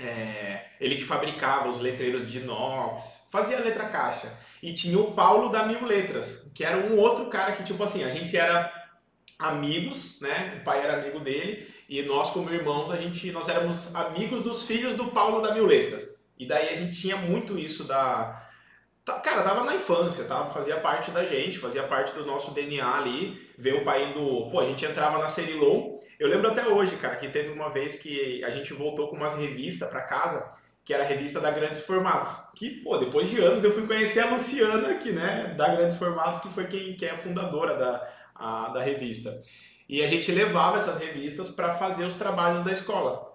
é, 0.00 0.64
ele 0.80 0.96
que 0.96 1.04
fabricava 1.04 1.68
os 1.68 1.78
letreiros 1.78 2.28
de 2.28 2.38
inox, 2.38 3.28
fazia 3.30 3.60
letra 3.60 3.84
caixa. 3.84 4.36
E 4.60 4.74
tinha 4.74 4.98
o 4.98 5.12
Paulo 5.12 5.48
da 5.48 5.64
Mil 5.64 5.84
Letras, 5.84 6.50
que 6.56 6.64
era 6.64 6.76
um 6.78 6.98
outro 6.98 7.26
cara 7.26 7.52
que, 7.52 7.62
tipo 7.62 7.80
assim, 7.84 8.02
a 8.02 8.10
gente 8.10 8.36
era 8.36 8.68
amigos, 9.38 10.20
né? 10.20 10.58
O 10.60 10.64
pai 10.64 10.82
era 10.82 11.00
amigo 11.00 11.20
dele, 11.20 11.68
e 11.88 12.02
nós, 12.02 12.30
como 12.30 12.52
irmãos, 12.52 12.90
a 12.90 12.96
gente, 12.96 13.30
nós 13.30 13.48
éramos 13.48 13.94
amigos 13.94 14.42
dos 14.42 14.66
filhos 14.66 14.96
do 14.96 15.06
Paulo 15.06 15.40
da 15.40 15.54
Mil 15.54 15.66
Letras. 15.66 16.28
E 16.36 16.46
daí 16.46 16.70
a 16.70 16.74
gente 16.74 17.00
tinha 17.00 17.16
muito 17.16 17.56
isso 17.56 17.84
da, 17.84 18.39
cara, 19.04 19.42
tava 19.42 19.64
na 19.64 19.74
infância, 19.74 20.24
tá? 20.24 20.46
fazia 20.46 20.76
parte 20.78 21.10
da 21.10 21.24
gente, 21.24 21.58
fazia 21.58 21.82
parte 21.84 22.14
do 22.14 22.24
nosso 22.24 22.50
DNA 22.52 22.98
ali, 22.98 23.50
ver 23.58 23.74
o 23.74 23.84
pai 23.84 24.10
indo. 24.10 24.48
Pô, 24.50 24.60
a 24.60 24.64
gente 24.64 24.84
entrava 24.84 25.18
na 25.18 25.28
Cerilon. 25.28 25.96
Eu 26.18 26.28
lembro 26.28 26.48
até 26.48 26.66
hoje, 26.66 26.96
cara, 26.96 27.16
que 27.16 27.28
teve 27.28 27.50
uma 27.50 27.70
vez 27.70 27.96
que 27.96 28.44
a 28.44 28.50
gente 28.50 28.72
voltou 28.72 29.08
com 29.08 29.16
umas 29.16 29.34
revistas 29.36 29.88
para 29.88 30.02
casa, 30.02 30.46
que 30.84 30.92
era 30.92 31.02
a 31.02 31.06
revista 31.06 31.40
da 31.40 31.50
Grandes 31.50 31.80
Formatos. 31.80 32.36
Que, 32.54 32.82
pô, 32.82 32.98
depois 32.98 33.28
de 33.28 33.40
anos 33.40 33.64
eu 33.64 33.72
fui 33.72 33.86
conhecer 33.86 34.20
a 34.20 34.30
Luciana, 34.30 34.94
que, 34.94 35.12
né, 35.12 35.54
da 35.56 35.68
Grandes 35.74 35.96
Formatos, 35.96 36.40
que 36.40 36.48
foi 36.48 36.66
quem, 36.66 36.94
quem 36.94 37.08
é 37.08 37.12
a 37.12 37.18
fundadora 37.18 37.74
da, 37.74 38.08
a, 38.34 38.68
da 38.68 38.82
revista. 38.82 39.38
E 39.88 40.02
a 40.02 40.06
gente 40.06 40.30
levava 40.30 40.76
essas 40.76 40.98
revistas 40.98 41.50
para 41.50 41.72
fazer 41.72 42.04
os 42.04 42.14
trabalhos 42.14 42.62
da 42.62 42.70
escola. 42.70 43.29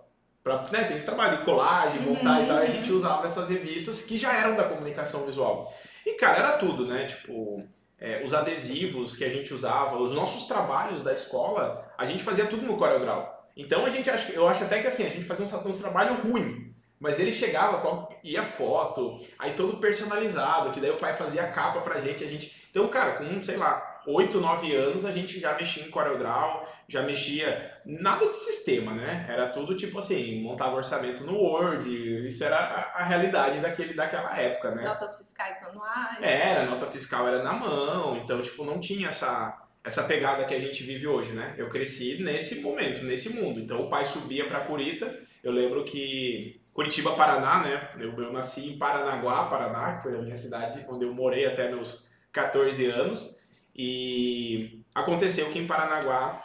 Pra, 0.46 0.64
né, 0.72 0.84
tem 0.84 0.96
esse 0.96 1.08
trabalho 1.08 1.40
de 1.40 1.44
colagem, 1.44 2.00
montar 2.02 2.38
uhum. 2.38 2.44
e 2.44 2.48
tal, 2.48 2.60
e 2.60 2.68
a 2.68 2.70
gente 2.70 2.92
usava 2.92 3.26
essas 3.26 3.50
revistas 3.50 4.04
que 4.04 4.16
já 4.16 4.32
eram 4.32 4.56
da 4.56 4.64
comunicação 4.66 5.26
visual. 5.26 5.74
E, 6.06 6.14
cara, 6.14 6.38
era 6.38 6.52
tudo, 6.52 6.86
né? 6.86 7.06
Tipo, 7.06 7.68
é, 8.00 8.22
os 8.24 8.32
adesivos 8.32 9.16
que 9.16 9.26
a 9.26 9.30
gente 9.30 9.52
usava, 9.52 9.98
os 9.98 10.14
nossos 10.14 10.46
trabalhos 10.46 11.02
da 11.02 11.12
escola, 11.12 11.92
a 11.98 12.06
gente 12.06 12.24
fazia 12.24 12.46
tudo 12.46 12.62
no 12.62 12.78
CorelDRAW. 12.78 13.28
Então, 13.58 13.88
a 13.88 13.90
gente 13.90 14.08
acha, 14.08 14.32
eu 14.34 14.48
acho 14.48 14.64
até 14.64 14.80
que 14.80 14.86
assim, 14.86 15.08
a 15.08 15.10
gente 15.10 15.26
fazia 15.26 15.44
uns, 15.44 15.52
uns 15.52 15.78
trabalhos 15.80 16.20
ruins. 16.20 16.76
Mas 17.00 17.20
ele 17.20 17.32
chegava, 17.32 17.80
com, 17.80 18.08
ia 18.24 18.44
foto, 18.44 19.18
aí 19.40 19.54
todo 19.54 19.78
personalizado, 19.78 20.70
que 20.70 20.80
daí 20.80 20.92
o 20.92 20.98
pai 20.98 21.14
fazia 21.14 21.42
a 21.42 21.48
capa 21.48 21.82
pra 21.82 22.00
gente, 22.00 22.24
a 22.24 22.28
gente... 22.28 22.56
Então, 22.70 22.88
cara, 22.88 23.14
com, 23.14 23.44
sei 23.44 23.58
lá, 23.58 23.95
8, 24.08 24.40
9 24.40 24.76
anos 24.76 25.06
a 25.06 25.12
gente 25.12 25.40
já 25.40 25.56
mexia 25.56 25.84
em 25.84 25.90
CorelDRAW, 25.90 26.68
já 26.88 27.02
mexia 27.02 27.80
nada 27.86 28.28
de 28.28 28.36
sistema, 28.36 28.94
né? 28.94 29.26
Era 29.28 29.48
tudo 29.48 29.76
tipo 29.76 30.00
assim, 30.00 30.42
montava 30.42 30.76
orçamento 30.76 31.24
no 31.24 31.36
Word, 31.36 32.26
isso 32.28 32.44
era 32.44 32.58
a, 32.58 33.02
a 33.02 33.04
realidade 33.04 33.60
daquele, 33.60 33.94
daquela 33.94 34.38
época, 34.40 34.72
né? 34.72 34.84
Notas 34.84 35.18
fiscais 35.18 35.62
manuais. 35.62 36.18
Era, 36.22 36.66
nota 36.66 36.86
fiscal 36.88 37.28
era 37.28 37.44
na 37.44 37.54
mão, 37.54 38.18
então 38.18 38.42
tipo 38.42 38.64
não 38.64 38.80
tinha 38.80 39.10
essa 39.10 39.62
essa 39.84 40.04
pegada 40.04 40.46
que 40.46 40.54
a 40.54 40.60
gente 40.60 40.84
vive 40.84 41.06
hoje, 41.06 41.32
né? 41.34 41.54
Eu 41.58 41.70
cresci 41.70 42.18
nesse 42.22 42.62
momento, 42.62 43.04
nesse 43.04 43.30
mundo. 43.30 43.60
Então 43.60 43.82
o 43.82 43.88
pai 43.88 44.04
subia 44.04 44.48
para 44.48 44.62
Curita. 44.62 45.16
Eu 45.44 45.52
lembro 45.52 45.84
que 45.84 46.60
Curitiba, 46.74 47.14
Paraná, 47.14 47.62
né? 47.62 47.90
Eu, 48.00 48.12
eu 48.20 48.34
nasci 48.34 48.74
em 48.74 48.78
Paranaguá, 48.78 49.46
Paraná, 49.46 49.96
que 49.96 50.04
foi 50.04 50.18
a 50.18 50.22
minha 50.22 50.36
cidade 50.36 50.84
onde 50.90 51.06
eu 51.06 51.14
morei 51.14 51.46
até 51.46 51.70
meus 51.70 52.12
14 52.34 52.86
anos. 52.88 53.45
E 53.76 54.84
aconteceu 54.94 55.52
que 55.52 55.60
em 55.60 55.68
Paranaguá 55.68 56.42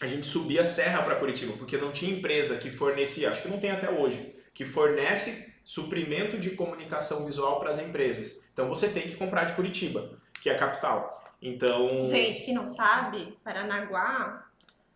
a 0.00 0.06
gente 0.06 0.26
subia 0.26 0.62
a 0.62 0.64
serra 0.64 1.02
para 1.02 1.16
Curitiba, 1.16 1.54
porque 1.56 1.76
não 1.76 1.92
tinha 1.92 2.12
empresa 2.12 2.56
que 2.56 2.70
fornecia, 2.70 3.30
acho 3.30 3.42
que 3.42 3.48
não 3.48 3.60
tem 3.60 3.70
até 3.70 3.90
hoje, 3.90 4.34
que 4.52 4.64
fornece 4.64 5.54
suprimento 5.64 6.38
de 6.38 6.50
comunicação 6.50 7.24
visual 7.24 7.58
para 7.58 7.70
as 7.70 7.78
empresas. 7.78 8.48
Então 8.52 8.68
você 8.68 8.88
tem 8.88 9.02
que 9.02 9.16
comprar 9.16 9.44
de 9.44 9.54
Curitiba, 9.54 10.18
que 10.40 10.48
é 10.48 10.54
a 10.54 10.58
capital. 10.58 11.10
Então. 11.40 12.04
Gente, 12.06 12.42
que 12.42 12.52
não 12.52 12.64
sabe, 12.64 13.36
Paranaguá 13.44 14.46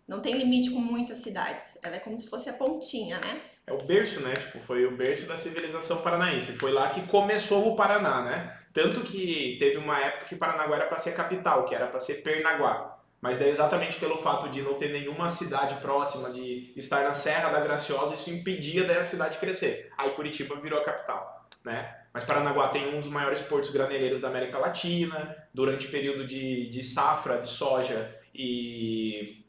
não 0.06 0.20
tem 0.20 0.37
limite 0.37 0.70
com 0.70 0.80
muitas 0.80 1.18
cidades. 1.18 1.78
Ela 1.82 1.96
é 1.96 2.00
como 2.00 2.18
se 2.18 2.28
fosse 2.28 2.48
a 2.48 2.54
pontinha, 2.54 3.20
né? 3.20 3.42
É 3.68 3.72
o 3.72 3.78
berço, 3.78 4.20
né? 4.20 4.32
Tipo, 4.32 4.58
foi 4.60 4.87
o 4.87 4.96
berço 4.96 5.26
da 5.26 5.37
civilização 5.37 5.98
paranaense. 5.98 6.52
Foi 6.52 6.72
lá 6.72 6.88
que 6.88 7.02
começou 7.02 7.70
o 7.70 7.76
Paraná, 7.76 8.22
né? 8.22 8.58
Tanto 8.72 9.02
que 9.02 9.56
teve 9.58 9.76
uma 9.76 9.98
época 9.98 10.25
que 10.25 10.37
Paranaguá 10.37 10.76
era 10.76 10.87
para 10.87 10.96
ser 10.98 11.14
capital, 11.14 11.64
que 11.66 11.75
era 11.75 11.87
para 11.87 12.00
ser 12.00 12.22
Pernaguá. 12.22 12.98
Mas 13.20 13.38
daí 13.38 13.50
exatamente 13.50 13.98
pelo 13.98 14.16
fato 14.16 14.48
de 14.48 14.62
não 14.62 14.75
ter 14.75 14.90
nenhuma 14.90 15.28
cidade 15.28 15.75
próxima, 15.76 16.30
de 16.30 16.72
estar 16.76 17.02
na 17.02 17.14
Serra 17.14 17.50
da 17.50 17.60
Graciosa, 17.60 18.14
isso 18.14 18.30
impedia 18.30 18.84
da 18.84 19.02
cidade 19.04 19.38
crescer. 19.38 19.90
Aí 19.98 20.10
Curitiba 20.10 20.56
virou 20.56 20.78
a 20.78 20.84
capital, 20.84 21.46
né? 21.64 21.94
Mas 22.14 22.25
Paranaguá 22.25 22.68
tem 22.68 22.94
um 22.94 23.00
dos 23.00 23.10
maiores 23.10 23.40
portos 23.40 23.70
graneleiros 23.70 24.20
da 24.20 24.28
América 24.28 24.58
Latina. 24.58 25.37
Durante 25.52 25.88
o 25.88 25.90
período 25.90 26.26
de, 26.26 26.70
de 26.70 26.82
safra 26.82 27.38
de 27.38 27.48
soja 27.48 28.16
e 28.34 29.44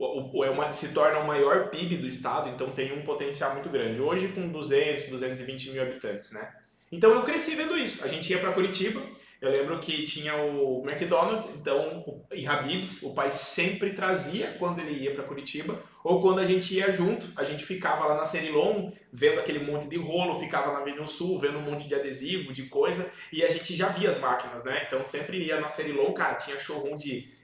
é 0.00 0.50
uma, 0.50 0.72
se 0.72 0.92
torna 0.94 1.18
o 1.18 1.26
maior 1.26 1.68
PIB 1.68 1.98
do 1.98 2.06
estado, 2.06 2.48
então 2.48 2.70
tem 2.70 2.92
um 2.92 3.02
potencial 3.02 3.52
muito 3.52 3.68
grande. 3.68 4.00
Hoje 4.00 4.28
com 4.28 4.48
200, 4.48 5.06
220 5.06 5.70
mil 5.70 5.82
habitantes, 5.82 6.30
né? 6.32 6.52
Então 6.90 7.10
eu 7.12 7.22
cresci 7.22 7.54
vendo 7.54 7.76
isso. 7.76 8.02
A 8.04 8.08
gente 8.08 8.30
ia 8.30 8.38
para 8.38 8.52
Curitiba, 8.52 9.00
eu 9.40 9.50
lembro 9.50 9.78
que 9.78 10.04
tinha 10.04 10.36
o 10.36 10.84
McDonald's, 10.86 11.48
então, 11.54 12.22
e 12.30 12.46
Habib's, 12.46 13.02
o 13.02 13.14
pai 13.14 13.30
sempre 13.30 13.94
trazia 13.94 14.54
quando 14.58 14.80
ele 14.80 15.04
ia 15.04 15.12
para 15.12 15.22
Curitiba, 15.22 15.82
ou 16.04 16.20
quando 16.20 16.40
a 16.40 16.44
gente 16.44 16.74
ia 16.74 16.92
junto, 16.92 17.26
a 17.36 17.42
gente 17.42 17.64
ficava 17.64 18.04
lá 18.06 18.16
na 18.16 18.26
Serilon, 18.26 18.90
vendo 19.10 19.38
aquele 19.38 19.60
monte 19.60 19.88
de 19.88 19.96
rolo, 19.96 20.34
ficava 20.34 20.72
na 20.72 20.80
Avenida 20.80 21.06
Sul, 21.06 21.38
vendo 21.38 21.58
um 21.58 21.62
monte 21.62 21.88
de 21.88 21.94
adesivo, 21.94 22.52
de 22.52 22.64
coisa, 22.64 23.10
e 23.32 23.42
a 23.42 23.48
gente 23.48 23.74
já 23.74 23.88
via 23.88 24.10
as 24.10 24.18
máquinas, 24.18 24.62
né? 24.62 24.84
Então 24.86 25.02
sempre 25.02 25.38
ia 25.38 25.58
na 25.58 25.68
Serilon, 25.68 26.12
cara, 26.12 26.34
tinha 26.34 26.60
showroom 26.60 26.98
de 26.98 27.39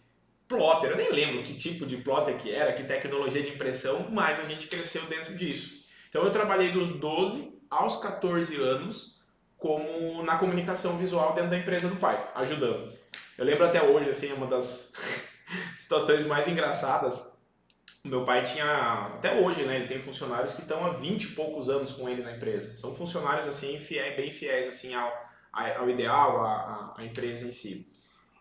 plotter, 0.49 0.91
eu 0.91 0.97
nem 0.97 1.13
lembro 1.13 1.43
que 1.43 1.55
tipo 1.55 1.85
de 1.87 1.97
plotter 1.97 2.37
que 2.37 2.53
era, 2.53 2.73
que 2.73 2.85
tecnologia 2.85 3.43
de 3.43 3.51
impressão, 3.51 4.09
mas 4.11 4.39
a 4.39 4.45
gente 4.45 4.67
cresceu 4.67 5.03
dentro 5.07 5.35
disso. 5.35 5.81
Então 6.09 6.25
eu 6.25 6.31
trabalhei 6.31 6.73
dos 6.73 6.89
12 6.89 7.57
aos 7.69 7.97
14 7.97 8.57
anos 8.57 9.21
como 9.57 10.23
na 10.23 10.37
comunicação 10.37 10.97
visual 10.97 11.35
dentro 11.35 11.51
da 11.51 11.59
empresa 11.59 11.89
do 11.89 11.97
pai, 11.97 12.31
ajudando. 12.35 12.93
Eu 13.37 13.45
lembro 13.45 13.65
até 13.65 13.83
hoje, 13.83 14.11
assim, 14.11 14.33
uma 14.33 14.47
das 14.47 14.93
situações 15.77 16.25
mais 16.25 16.47
engraçadas. 16.47 17.35
Meu 18.05 18.25
pai 18.25 18.45
tinha, 18.45 19.11
até 19.15 19.41
hoje, 19.41 19.65
né, 19.65 19.77
ele 19.77 19.89
tem 19.89 19.99
funcionários 19.99 20.55
que 20.55 20.63
estão 20.63 20.85
há 20.85 20.91
20 20.91 21.25
e 21.25 21.27
poucos 21.33 21.69
anos 21.69 21.91
com 21.91 22.09
ele 22.09 22.23
na 22.23 22.33
empresa. 22.33 22.77
São 22.77 22.95
funcionários, 22.95 23.49
assim, 23.49 23.79
fiéis, 23.79 24.17
bem 24.17 24.31
fiéis, 24.31 24.69
assim, 24.69 24.95
ao, 24.95 25.13
ao 25.53 25.91
ideal, 25.91 26.95
à 26.97 27.05
empresa 27.05 27.47
em 27.47 27.51
si. 27.51 27.91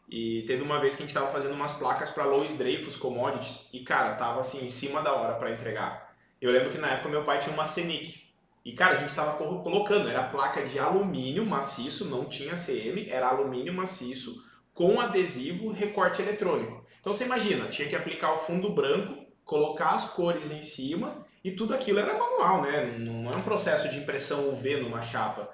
E 0.09 0.43
teve 0.47 0.61
uma 0.61 0.79
vez 0.79 0.95
que 0.95 1.01
a 1.01 1.05
gente 1.05 1.15
estava 1.15 1.31
fazendo 1.31 1.53
umas 1.53 1.73
placas 1.73 2.09
para 2.09 2.25
Lois 2.25 2.51
Dreyfus 2.51 2.95
Commodities 2.95 3.67
e, 3.73 3.79
cara, 3.79 4.13
tava, 4.13 4.39
assim, 4.39 4.63
em 4.63 4.69
cima 4.69 5.01
da 5.01 5.13
hora 5.13 5.35
para 5.35 5.51
entregar. 5.51 6.15
Eu 6.39 6.51
lembro 6.51 6.69
que 6.69 6.77
na 6.77 6.89
época 6.89 7.09
meu 7.09 7.23
pai 7.23 7.39
tinha 7.39 7.53
uma 7.53 7.65
Senic, 7.65 8.25
e, 8.65 8.71
cara, 8.71 8.95
a 8.95 8.97
gente 8.97 9.09
estava 9.09 9.37
colocando, 9.37 10.09
era 10.09 10.23
placa 10.23 10.63
de 10.63 10.79
alumínio 10.79 11.45
maciço, 11.45 12.05
não 12.05 12.25
tinha 12.25 12.55
CM, 12.55 13.07
era 13.07 13.27
alumínio 13.27 13.71
maciço, 13.71 14.43
com 14.73 14.99
adesivo 14.99 15.71
recorte 15.71 16.19
eletrônico. 16.19 16.83
Então 16.99 17.13
você 17.13 17.25
imagina, 17.25 17.67
tinha 17.67 17.87
que 17.87 17.95
aplicar 17.95 18.33
o 18.33 18.37
fundo 18.37 18.71
branco, 18.71 19.23
colocar 19.43 19.91
as 19.91 20.05
cores 20.05 20.49
em 20.49 20.61
cima 20.61 21.23
e 21.43 21.51
tudo 21.51 21.75
aquilo 21.75 21.99
era 21.99 22.17
manual, 22.17 22.63
né? 22.63 22.97
Não 22.97 23.31
é 23.31 23.35
um 23.35 23.43
processo 23.43 23.87
de 23.87 23.99
impressão 23.99 24.49
UV 24.49 24.77
numa 24.77 25.03
chapa. 25.03 25.47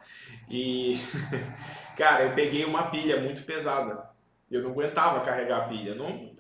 E, 0.50 0.98
cara, 1.98 2.24
eu 2.24 2.34
peguei 2.34 2.63
uma 2.63 2.84
pilha 2.84 3.20
muito 3.20 3.43
pesada. 3.43 4.10
Eu 4.51 4.62
não 4.62 4.72
aguentava 4.72 5.22
carregar 5.22 5.60
a 5.60 5.67
pilha. 5.67 5.96
Não... 5.96 6.36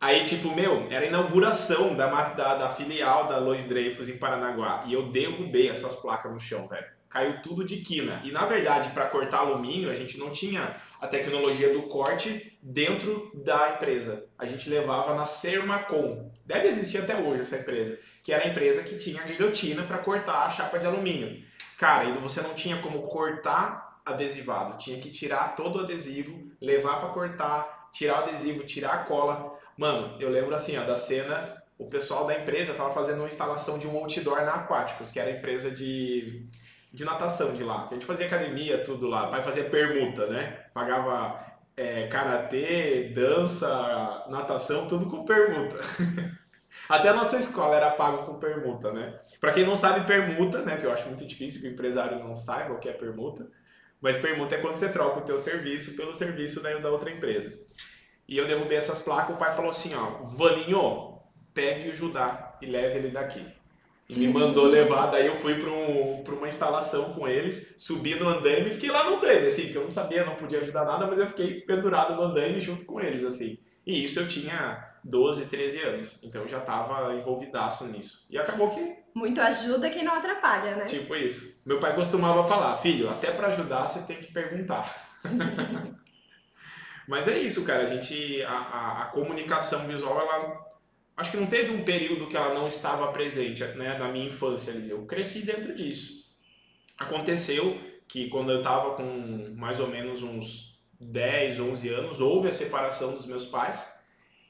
Aí, 0.00 0.24
tipo, 0.24 0.54
meu, 0.54 0.90
era 0.90 1.04
a 1.04 1.08
inauguração 1.08 1.94
da, 1.94 2.08
da, 2.30 2.54
da 2.56 2.68
filial 2.70 3.28
da 3.28 3.38
Lois 3.38 3.64
Dreyfus 3.64 4.08
em 4.08 4.16
Paranaguá. 4.16 4.84
E 4.86 4.94
eu 4.94 5.10
derrubei 5.10 5.68
essas 5.68 5.94
placas 5.94 6.32
no 6.32 6.40
chão, 6.40 6.66
velho. 6.66 6.86
Caiu 7.10 7.42
tudo 7.42 7.64
de 7.64 7.78
quina. 7.78 8.20
E 8.24 8.30
na 8.32 8.46
verdade, 8.46 8.90
para 8.90 9.06
cortar 9.06 9.40
alumínio, 9.40 9.90
a 9.90 9.94
gente 9.94 10.16
não 10.16 10.30
tinha 10.30 10.74
a 11.00 11.06
tecnologia 11.06 11.72
do 11.72 11.82
corte 11.82 12.56
dentro 12.62 13.30
da 13.34 13.74
empresa. 13.74 14.26
A 14.38 14.46
gente 14.46 14.70
levava 14.70 15.14
na 15.14 15.26
Sermacom. 15.26 16.32
Deve 16.46 16.68
existir 16.68 16.98
até 16.98 17.16
hoje 17.16 17.40
essa 17.40 17.58
empresa. 17.58 17.98
Que 18.22 18.32
era 18.32 18.44
a 18.44 18.48
empresa 18.48 18.82
que 18.82 18.96
tinha 18.96 19.20
a 19.20 19.24
guilhotina 19.24 19.82
para 19.82 19.98
cortar 19.98 20.46
a 20.46 20.50
chapa 20.50 20.78
de 20.78 20.86
alumínio. 20.86 21.44
Cara, 21.76 22.04
e 22.04 22.12
você 22.12 22.40
não 22.40 22.54
tinha 22.54 22.80
como 22.80 23.02
cortar 23.02 23.89
adesivado. 24.04 24.78
Tinha 24.78 24.98
que 25.00 25.10
tirar 25.10 25.54
todo 25.54 25.76
o 25.76 25.80
adesivo, 25.82 26.50
levar 26.60 27.00
para 27.00 27.10
cortar, 27.10 27.90
tirar 27.92 28.20
o 28.20 28.24
adesivo, 28.24 28.64
tirar 28.64 28.92
a 28.92 29.04
cola. 29.04 29.58
Mano, 29.76 30.16
eu 30.20 30.30
lembro 30.30 30.54
assim, 30.54 30.76
ó, 30.76 30.84
da 30.84 30.96
cena, 30.96 31.62
o 31.78 31.86
pessoal 31.86 32.26
da 32.26 32.38
empresa 32.38 32.74
tava 32.74 32.90
fazendo 32.90 33.18
uma 33.18 33.28
instalação 33.28 33.78
de 33.78 33.86
um 33.86 33.96
outdoor 33.96 34.44
na 34.44 34.54
Aquáticos, 34.54 35.10
que 35.10 35.18
era 35.18 35.30
a 35.30 35.34
empresa 35.34 35.70
de, 35.70 36.44
de 36.92 37.04
natação 37.04 37.54
de 37.54 37.64
lá. 37.64 37.86
A 37.90 37.94
gente 37.94 38.04
fazia 38.04 38.26
academia, 38.26 38.82
tudo 38.82 39.06
lá. 39.06 39.28
O 39.28 39.30
pai 39.30 39.42
fazia 39.42 39.64
permuta, 39.64 40.26
né? 40.26 40.66
Pagava 40.74 41.40
é, 41.76 42.06
karatê, 42.08 43.10
dança, 43.14 44.26
natação, 44.28 44.86
tudo 44.86 45.06
com 45.06 45.24
permuta. 45.24 45.78
Até 46.88 47.08
a 47.08 47.14
nossa 47.14 47.38
escola 47.38 47.76
era 47.76 47.90
pago 47.90 48.24
com 48.24 48.38
permuta, 48.38 48.92
né? 48.92 49.16
Para 49.40 49.52
quem 49.52 49.64
não 49.64 49.76
sabe 49.76 50.06
permuta, 50.06 50.62
né? 50.62 50.76
Que 50.76 50.84
eu 50.84 50.92
acho 50.92 51.06
muito 51.06 51.26
difícil 51.26 51.62
que 51.62 51.68
o 51.68 51.72
empresário 51.72 52.18
não 52.18 52.34
saiba 52.34 52.74
o 52.74 52.78
que 52.78 52.88
é 52.88 52.92
permuta. 52.92 53.48
Mas 54.00 54.16
permuta 54.16 54.54
é 54.54 54.58
quando 54.58 54.76
você 54.76 54.88
troca 54.88 55.20
o 55.20 55.24
teu 55.24 55.38
serviço 55.38 55.94
pelo 55.94 56.14
serviço 56.14 56.62
da, 56.62 56.72
da 56.78 56.90
outra 56.90 57.10
empresa. 57.10 57.52
E 58.26 58.36
eu 58.38 58.46
derrubei 58.46 58.78
essas 58.78 58.98
placas, 58.98 59.34
o 59.34 59.38
pai 59.38 59.54
falou 59.54 59.70
assim, 59.70 59.94
ó, 59.94 60.22
Vaninho, 60.22 61.18
pegue 61.52 61.90
o 61.90 61.94
Judá 61.94 62.56
e 62.62 62.66
leve 62.66 62.98
ele 62.98 63.08
daqui. 63.08 63.44
E 64.08 64.18
me 64.18 64.26
mandou 64.26 64.66
levar, 64.66 65.06
daí 65.06 65.26
eu 65.26 65.36
fui 65.36 65.54
para 65.60 65.70
um, 65.70 66.24
uma 66.36 66.48
instalação 66.48 67.12
com 67.12 67.28
eles, 67.28 67.76
subi 67.78 68.16
no 68.16 68.28
andaime 68.28 68.70
e 68.70 68.74
fiquei 68.74 68.90
lá 68.90 69.08
no 69.08 69.16
andaime, 69.16 69.46
assim, 69.46 69.70
que 69.70 69.76
eu 69.76 69.84
não 69.84 69.92
sabia, 69.92 70.24
não 70.24 70.34
podia 70.34 70.60
ajudar 70.60 70.84
nada, 70.84 71.06
mas 71.06 71.20
eu 71.20 71.28
fiquei 71.28 71.60
pendurado 71.60 72.16
no 72.16 72.22
andaime 72.22 72.58
junto 72.60 72.84
com 72.84 73.00
eles, 73.00 73.24
assim. 73.24 73.58
E 73.86 74.02
isso 74.02 74.18
eu 74.18 74.26
tinha 74.26 74.89
12, 75.04 75.46
13 75.46 75.80
anos, 75.82 76.22
então 76.22 76.42
eu 76.42 76.48
já 76.48 76.58
estava 76.58 77.14
envolvidaço 77.14 77.86
nisso. 77.86 78.26
E 78.28 78.38
acabou 78.38 78.70
que... 78.70 78.96
Muito 79.14 79.40
ajuda 79.40 79.90
quem 79.90 80.04
não 80.04 80.14
atrapalha, 80.14 80.76
né? 80.76 80.84
Tipo 80.84 81.16
isso. 81.16 81.60
Meu 81.66 81.80
pai 81.80 81.94
costumava 81.94 82.44
falar, 82.44 82.76
filho, 82.78 83.08
até 83.10 83.30
para 83.30 83.48
ajudar 83.48 83.88
você 83.88 84.00
tem 84.02 84.18
que 84.18 84.32
perguntar. 84.32 84.94
Mas 87.08 87.26
é 87.26 87.36
isso, 87.38 87.64
cara. 87.64 87.82
A 87.82 87.86
gente, 87.86 88.40
a, 88.42 88.52
a, 88.52 89.02
a, 89.02 89.06
comunicação 89.06 89.84
visual, 89.86 90.20
ela, 90.20 90.64
acho 91.16 91.32
que 91.32 91.36
não 91.36 91.46
teve 91.48 91.72
um 91.72 91.84
período 91.84 92.28
que 92.28 92.36
ela 92.36 92.54
não 92.54 92.68
estava 92.68 93.10
presente, 93.10 93.64
né, 93.64 93.98
na 93.98 94.08
minha 94.08 94.26
infância 94.26 94.72
ali. 94.72 94.90
Eu 94.90 95.04
cresci 95.06 95.42
dentro 95.42 95.74
disso. 95.74 96.24
Aconteceu 96.96 97.80
que 98.06 98.28
quando 98.28 98.52
eu 98.52 98.58
estava 98.58 98.94
com 98.94 99.54
mais 99.56 99.80
ou 99.80 99.88
menos 99.88 100.22
uns 100.22 100.78
10, 101.00 101.58
11 101.58 101.88
anos, 101.88 102.20
houve 102.20 102.46
a 102.46 102.52
separação 102.52 103.12
dos 103.12 103.26
meus 103.26 103.44
pais 103.44 103.99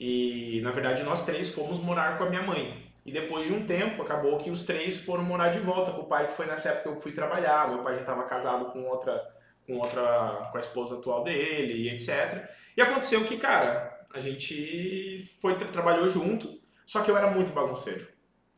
e, 0.00 0.62
na 0.62 0.70
verdade, 0.70 1.02
nós 1.02 1.22
três 1.22 1.50
fomos 1.50 1.78
morar 1.78 2.16
com 2.16 2.24
a 2.24 2.30
minha 2.30 2.42
mãe. 2.42 2.90
E 3.04 3.12
depois 3.12 3.46
de 3.46 3.52
um 3.52 3.66
tempo, 3.66 4.02
acabou 4.02 4.38
que 4.38 4.50
os 4.50 4.62
três 4.62 4.96
foram 4.96 5.22
morar 5.22 5.50
de 5.50 5.60
volta 5.60 5.92
com 5.92 6.00
o 6.00 6.06
pai, 6.06 6.26
que 6.26 6.32
foi 6.32 6.46
nessa 6.46 6.70
época 6.70 6.82
que 6.84 6.96
eu 6.96 7.00
fui 7.00 7.12
trabalhar. 7.12 7.68
Meu 7.68 7.82
pai 7.82 7.94
já 7.94 8.00
estava 8.00 8.22
casado 8.24 8.72
com 8.72 8.82
outra 8.88 9.20
com 9.66 9.78
outra, 9.78 10.48
com 10.50 10.56
a 10.56 10.60
esposa 10.60 10.96
atual 10.96 11.22
dele 11.22 11.74
e 11.74 11.90
etc. 11.90 12.48
E 12.76 12.82
aconteceu 12.82 13.24
que, 13.24 13.36
cara, 13.36 14.00
a 14.12 14.18
gente 14.18 15.30
foi 15.40 15.54
trabalhou 15.56 16.08
junto, 16.08 16.60
só 16.84 17.02
que 17.02 17.10
eu 17.10 17.16
era 17.16 17.30
muito 17.30 17.52
bagunceiro. 17.52 18.08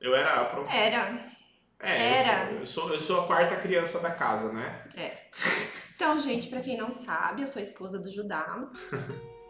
Eu 0.00 0.14
era 0.14 0.44
pronto. 0.46 0.70
Era. 0.70 1.32
É, 1.78 2.20
era. 2.20 2.52
Eu 2.52 2.64
sou, 2.64 2.84
eu 2.84 2.90
sou, 2.90 2.94
eu 2.94 3.00
sou 3.00 3.20
a 3.20 3.26
quarta 3.26 3.56
criança 3.56 3.98
da 3.98 4.10
casa, 4.10 4.52
né? 4.52 4.84
É. 4.96 5.28
Então, 5.94 6.18
gente, 6.18 6.48
para 6.48 6.60
quem 6.60 6.76
não 6.76 6.90
sabe, 6.90 7.42
eu 7.42 7.46
sou 7.46 7.60
a 7.60 7.62
esposa 7.62 7.98
do 7.98 8.10
Judá. 8.10 8.68